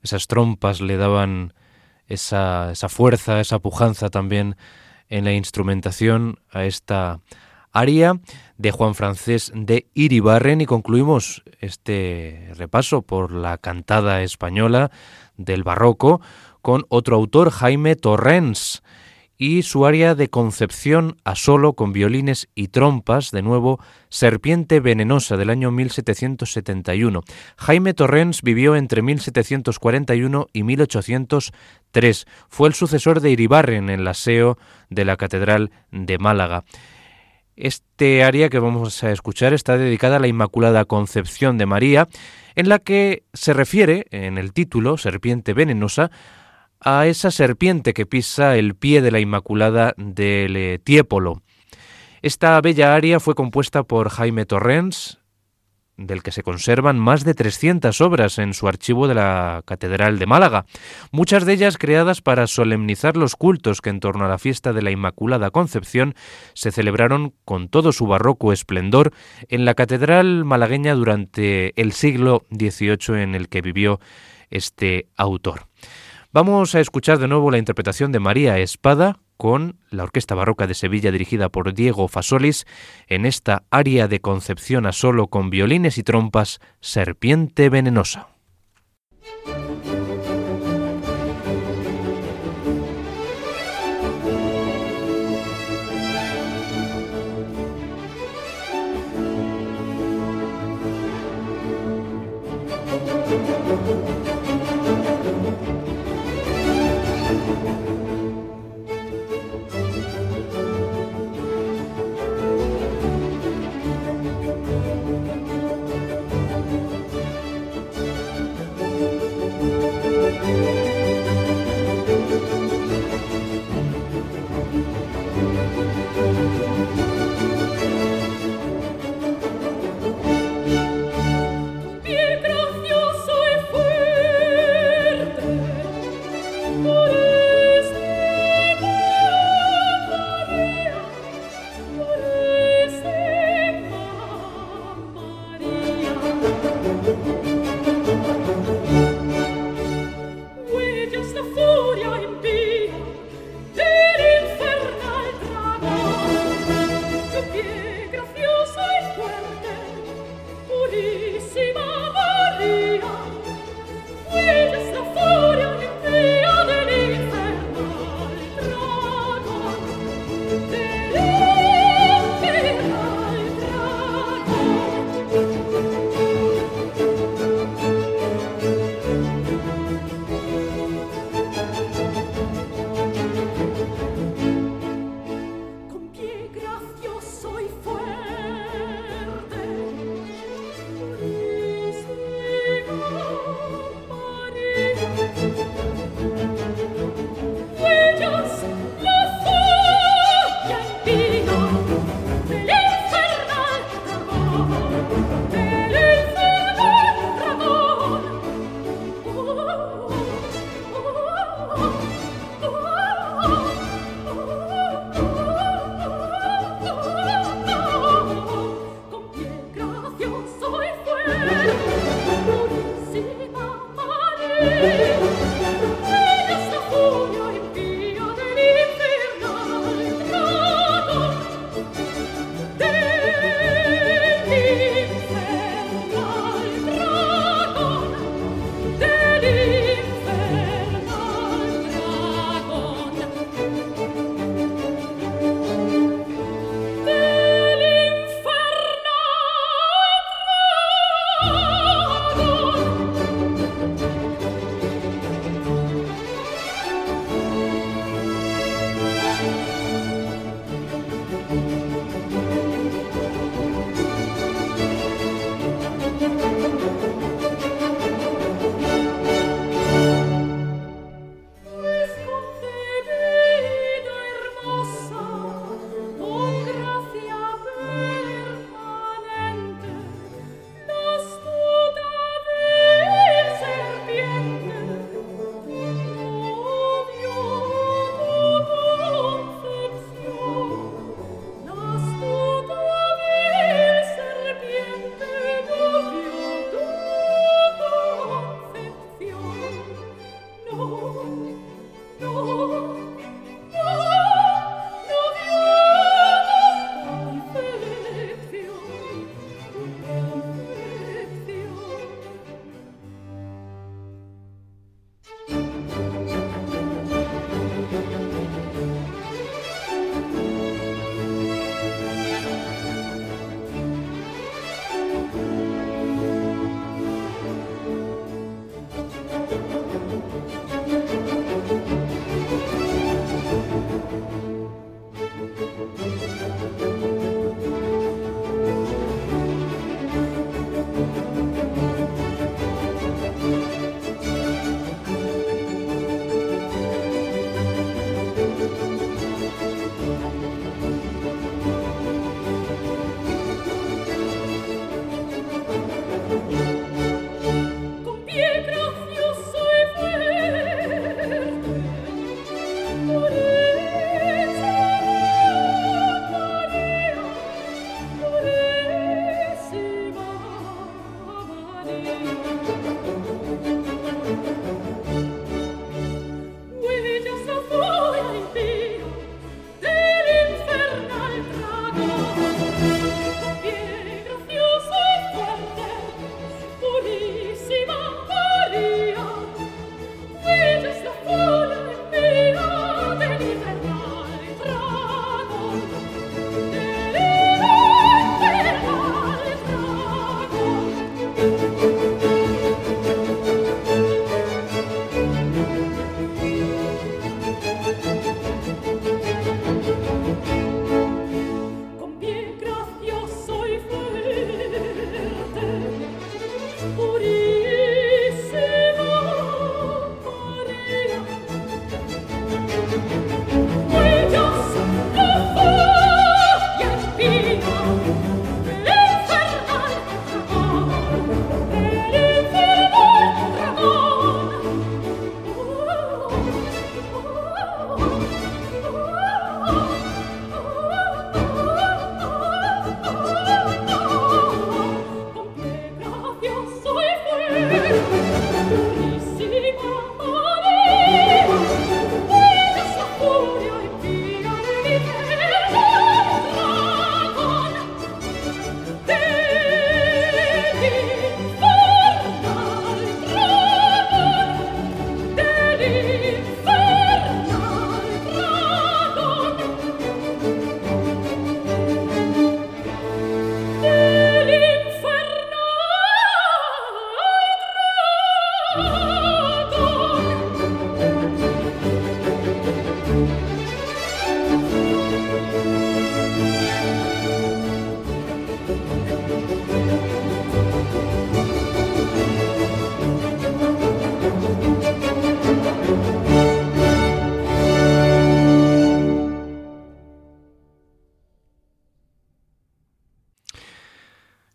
esas 0.01 0.28
trompas 0.28 0.80
le 0.80 0.95
daban 0.95 1.53
esa, 2.07 2.71
esa 2.71 2.88
fuerza, 2.88 3.41
esa 3.41 3.59
pujanza 3.59 4.09
también 4.09 4.55
en 5.09 5.26
la 5.26 5.34
instrumentación 5.34 6.39
a 6.49 6.63
esta 6.63 7.19
aria 7.74 8.21
de 8.57 8.71
Juan 8.71 8.95
Francés 8.95 9.51
de 9.53 9.89
Iribarren. 9.93 10.61
Y 10.61 10.65
concluimos 10.65 11.43
este 11.59 12.53
repaso 12.55 13.01
por 13.01 13.34
la 13.34 13.57
cantada 13.57 14.21
española 14.21 14.91
del 15.36 15.63
barroco 15.63 16.21
con 16.61 16.86
otro 16.88 17.17
autor, 17.17 17.49
Jaime 17.49 17.97
Torrens, 17.97 18.82
y 19.44 19.64
su 19.64 19.86
área 19.86 20.16
de 20.16 20.30
concepción 20.30 21.18
a 21.26 21.36
solo 21.36 21.74
con 21.74 21.91
violines 21.91 22.48
y 22.56 22.70
trompas, 22.70 23.30
de 23.32 23.41
nuevo, 23.41 23.78
Serpiente 24.08 24.80
Venenosa 24.80 25.36
del 25.36 25.50
año 25.50 25.70
1771. 25.70 27.24
Jaime 27.58 27.94
Torrens 27.94 28.41
vivió 28.41 28.78
entre 28.78 29.02
1741 29.02 30.48
y 30.54 30.64
1803. 30.64 32.26
Fue 32.48 32.70
el 32.70 32.74
sucesor 32.74 33.20
de 33.20 33.32
Iribarren 33.32 33.89
en 33.89 34.00
el 34.00 34.08
aseo 34.08 34.58
de 34.89 35.04
la 35.04 35.18
Catedral 35.18 35.72
de 35.91 36.18
Málaga. 36.20 36.64
Este 37.58 38.24
área 38.24 38.48
que 38.48 38.60
vamos 38.60 39.04
a 39.04 39.12
escuchar 39.12 39.52
está 39.52 39.78
dedicada 39.78 40.16
a 40.16 40.20
la 40.20 40.28
Inmaculada 40.28 40.86
Concepción 40.86 41.58
de 41.58 41.66
María, 41.66 42.08
en 42.56 42.70
la 42.70 42.80
que 42.80 43.24
se 43.34 43.52
refiere, 43.52 44.06
en 44.12 44.38
el 44.38 44.54
título, 44.54 44.98
Serpiente 44.98 45.54
Venenosa, 45.54 46.12
a 46.84 47.07
esa 47.07 47.31
serpiente 47.31 47.93
que 47.93 48.05
pisa 48.05 48.57
el 48.57 48.75
pie 48.75 49.01
de 49.01 49.11
la 49.11 49.19
Inmaculada 49.19 49.93
del 49.97 50.81
Tiepolo. 50.84 51.41
Esta 52.21 52.59
bella 52.61 52.95
aria 52.95 53.19
fue 53.19 53.36
compuesta 53.36 53.84
por 53.84 54.09
Jaime 54.09 54.45
Torrens, 54.45 55.19
del 55.97 56.23
que 56.23 56.31
se 56.31 56.43
conservan 56.43 56.97
más 56.97 57.23
de 57.23 57.34
300 57.34 58.01
obras 58.01 58.39
en 58.39 58.53
su 58.53 58.67
archivo 58.67 59.07
de 59.07 59.15
la 59.15 59.61
Catedral 59.65 60.17
de 60.19 60.25
Málaga, 60.25 60.65
muchas 61.11 61.45
de 61.45 61.53
ellas 61.53 61.77
creadas 61.77 62.21
para 62.21 62.47
solemnizar 62.47 63.15
los 63.15 63.36
cultos 63.36 63.81
que 63.81 63.89
en 63.89 63.99
torno 63.99 64.25
a 64.25 64.29
la 64.29 64.39
fiesta 64.39 64.73
de 64.73 64.81
la 64.81 64.91
Inmaculada 64.91 65.51
Concepción 65.51 66.15
se 66.53 66.71
celebraron 66.71 67.34
con 67.45 67.69
todo 67.69 67.91
su 67.91 68.07
barroco 68.07 68.53
esplendor 68.53 69.11
en 69.49 69.65
la 69.65 69.75
Catedral 69.75 70.45
malagueña 70.45 70.95
durante 70.95 71.79
el 71.79 71.91
siglo 71.91 72.45
XVIII 72.51 73.21
en 73.21 73.36
el 73.36 73.49
que 73.49 73.61
vivió 73.61 73.99
este 74.49 75.07
autor. 75.15 75.67
Vamos 76.34 76.73
a 76.73 76.79
escuchar 76.79 77.19
de 77.19 77.27
nuevo 77.27 77.51
la 77.51 77.59
interpretación 77.59 78.11
de 78.11 78.19
María 78.19 78.57
Espada 78.57 79.19
con 79.38 79.77
la 79.91 80.01
Orquesta 80.01 80.34
Barroca 80.34 80.65
de 80.65 80.73
Sevilla 80.73 81.11
dirigida 81.11 81.49
por 81.49 81.75
Diego 81.75 82.07
Fasolis 82.07 82.65
en 83.05 83.27
esta 83.27 83.65
aria 83.69 84.07
de 84.07 84.19
concepción 84.19 84.88
a 84.88 84.93
solo 84.93 85.27
con 85.27 85.51
violines 85.51 85.99
y 85.99 86.03
trompas 86.03 86.59
Serpiente 86.81 87.69
Venenosa. 87.69 88.32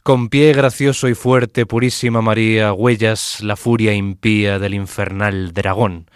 Con 0.08 0.30
pie 0.30 0.54
gracioso 0.54 1.10
y 1.10 1.14
fuerte, 1.14 1.66
purísima 1.66 2.22
María, 2.22 2.72
huellas 2.72 3.42
la 3.42 3.56
furia 3.56 3.92
impía 3.92 4.58
del 4.58 4.72
infernal 4.72 5.52
dragón. 5.52 6.10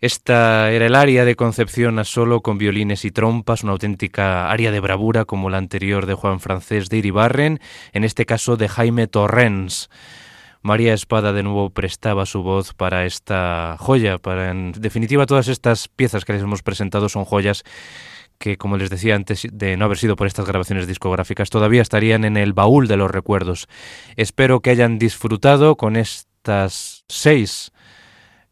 Esta 0.00 0.70
era 0.70 0.86
el 0.86 0.94
aria 0.94 1.24
de 1.24 1.34
Concepción 1.34 1.98
a 1.98 2.04
solo 2.04 2.40
con 2.40 2.56
violines 2.56 3.04
y 3.04 3.10
trompas, 3.10 3.64
una 3.64 3.72
auténtica 3.72 4.48
aria 4.48 4.70
de 4.70 4.78
bravura 4.78 5.24
como 5.24 5.50
la 5.50 5.58
anterior 5.58 6.06
de 6.06 6.14
Juan 6.14 6.38
Francés 6.38 6.88
de 6.88 6.98
Iribarren, 6.98 7.58
en 7.92 8.04
este 8.04 8.26
caso 8.26 8.56
de 8.56 8.68
Jaime 8.68 9.08
Torrens. 9.08 9.90
María 10.62 10.94
Espada 10.94 11.32
de 11.32 11.42
nuevo 11.42 11.70
prestaba 11.70 12.26
su 12.26 12.44
voz 12.44 12.74
para 12.74 13.06
esta 13.06 13.74
joya, 13.80 14.18
para 14.18 14.52
en 14.52 14.70
definitiva 14.70 15.26
todas 15.26 15.48
estas 15.48 15.88
piezas 15.88 16.24
que 16.24 16.34
les 16.34 16.42
hemos 16.42 16.62
presentado 16.62 17.08
son 17.08 17.24
joyas 17.24 17.64
que, 18.38 18.56
como 18.56 18.76
les 18.76 18.90
decía 18.90 19.14
antes 19.14 19.46
de 19.52 19.76
no 19.76 19.84
haber 19.84 19.98
sido 19.98 20.16
por 20.16 20.26
estas 20.26 20.46
grabaciones 20.46 20.86
discográficas, 20.86 21.50
todavía 21.50 21.82
estarían 21.82 22.24
en 22.24 22.36
el 22.36 22.52
baúl 22.52 22.88
de 22.88 22.96
los 22.96 23.10
recuerdos. 23.10 23.68
Espero 24.16 24.60
que 24.60 24.70
hayan 24.70 24.98
disfrutado 24.98 25.76
con 25.76 25.96
estas 25.96 27.04
seis 27.08 27.72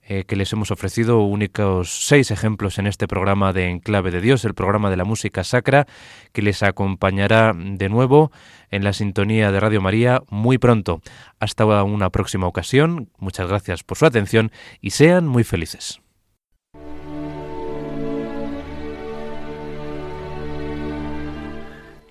eh, 0.04 0.24
que 0.24 0.34
les 0.34 0.52
hemos 0.52 0.72
ofrecido, 0.72 1.20
únicos 1.20 2.06
seis 2.06 2.32
ejemplos 2.32 2.78
en 2.78 2.88
este 2.88 3.06
programa 3.06 3.52
de 3.52 3.70
Enclave 3.70 4.10
de 4.10 4.20
Dios, 4.20 4.44
el 4.44 4.52
programa 4.52 4.90
de 4.90 4.96
la 4.96 5.04
música 5.04 5.44
sacra, 5.44 5.86
que 6.32 6.42
les 6.42 6.62
acompañará 6.62 7.54
de 7.56 7.88
nuevo 7.88 8.32
en 8.70 8.82
la 8.82 8.92
sintonía 8.92 9.52
de 9.52 9.60
Radio 9.60 9.80
María 9.80 10.22
muy 10.28 10.58
pronto. 10.58 11.00
Hasta 11.38 11.64
una 11.84 12.10
próxima 12.10 12.48
ocasión, 12.48 13.10
muchas 13.18 13.48
gracias 13.48 13.84
por 13.84 13.96
su 13.96 14.04
atención 14.04 14.50
y 14.80 14.90
sean 14.90 15.26
muy 15.28 15.44
felices. 15.44 16.02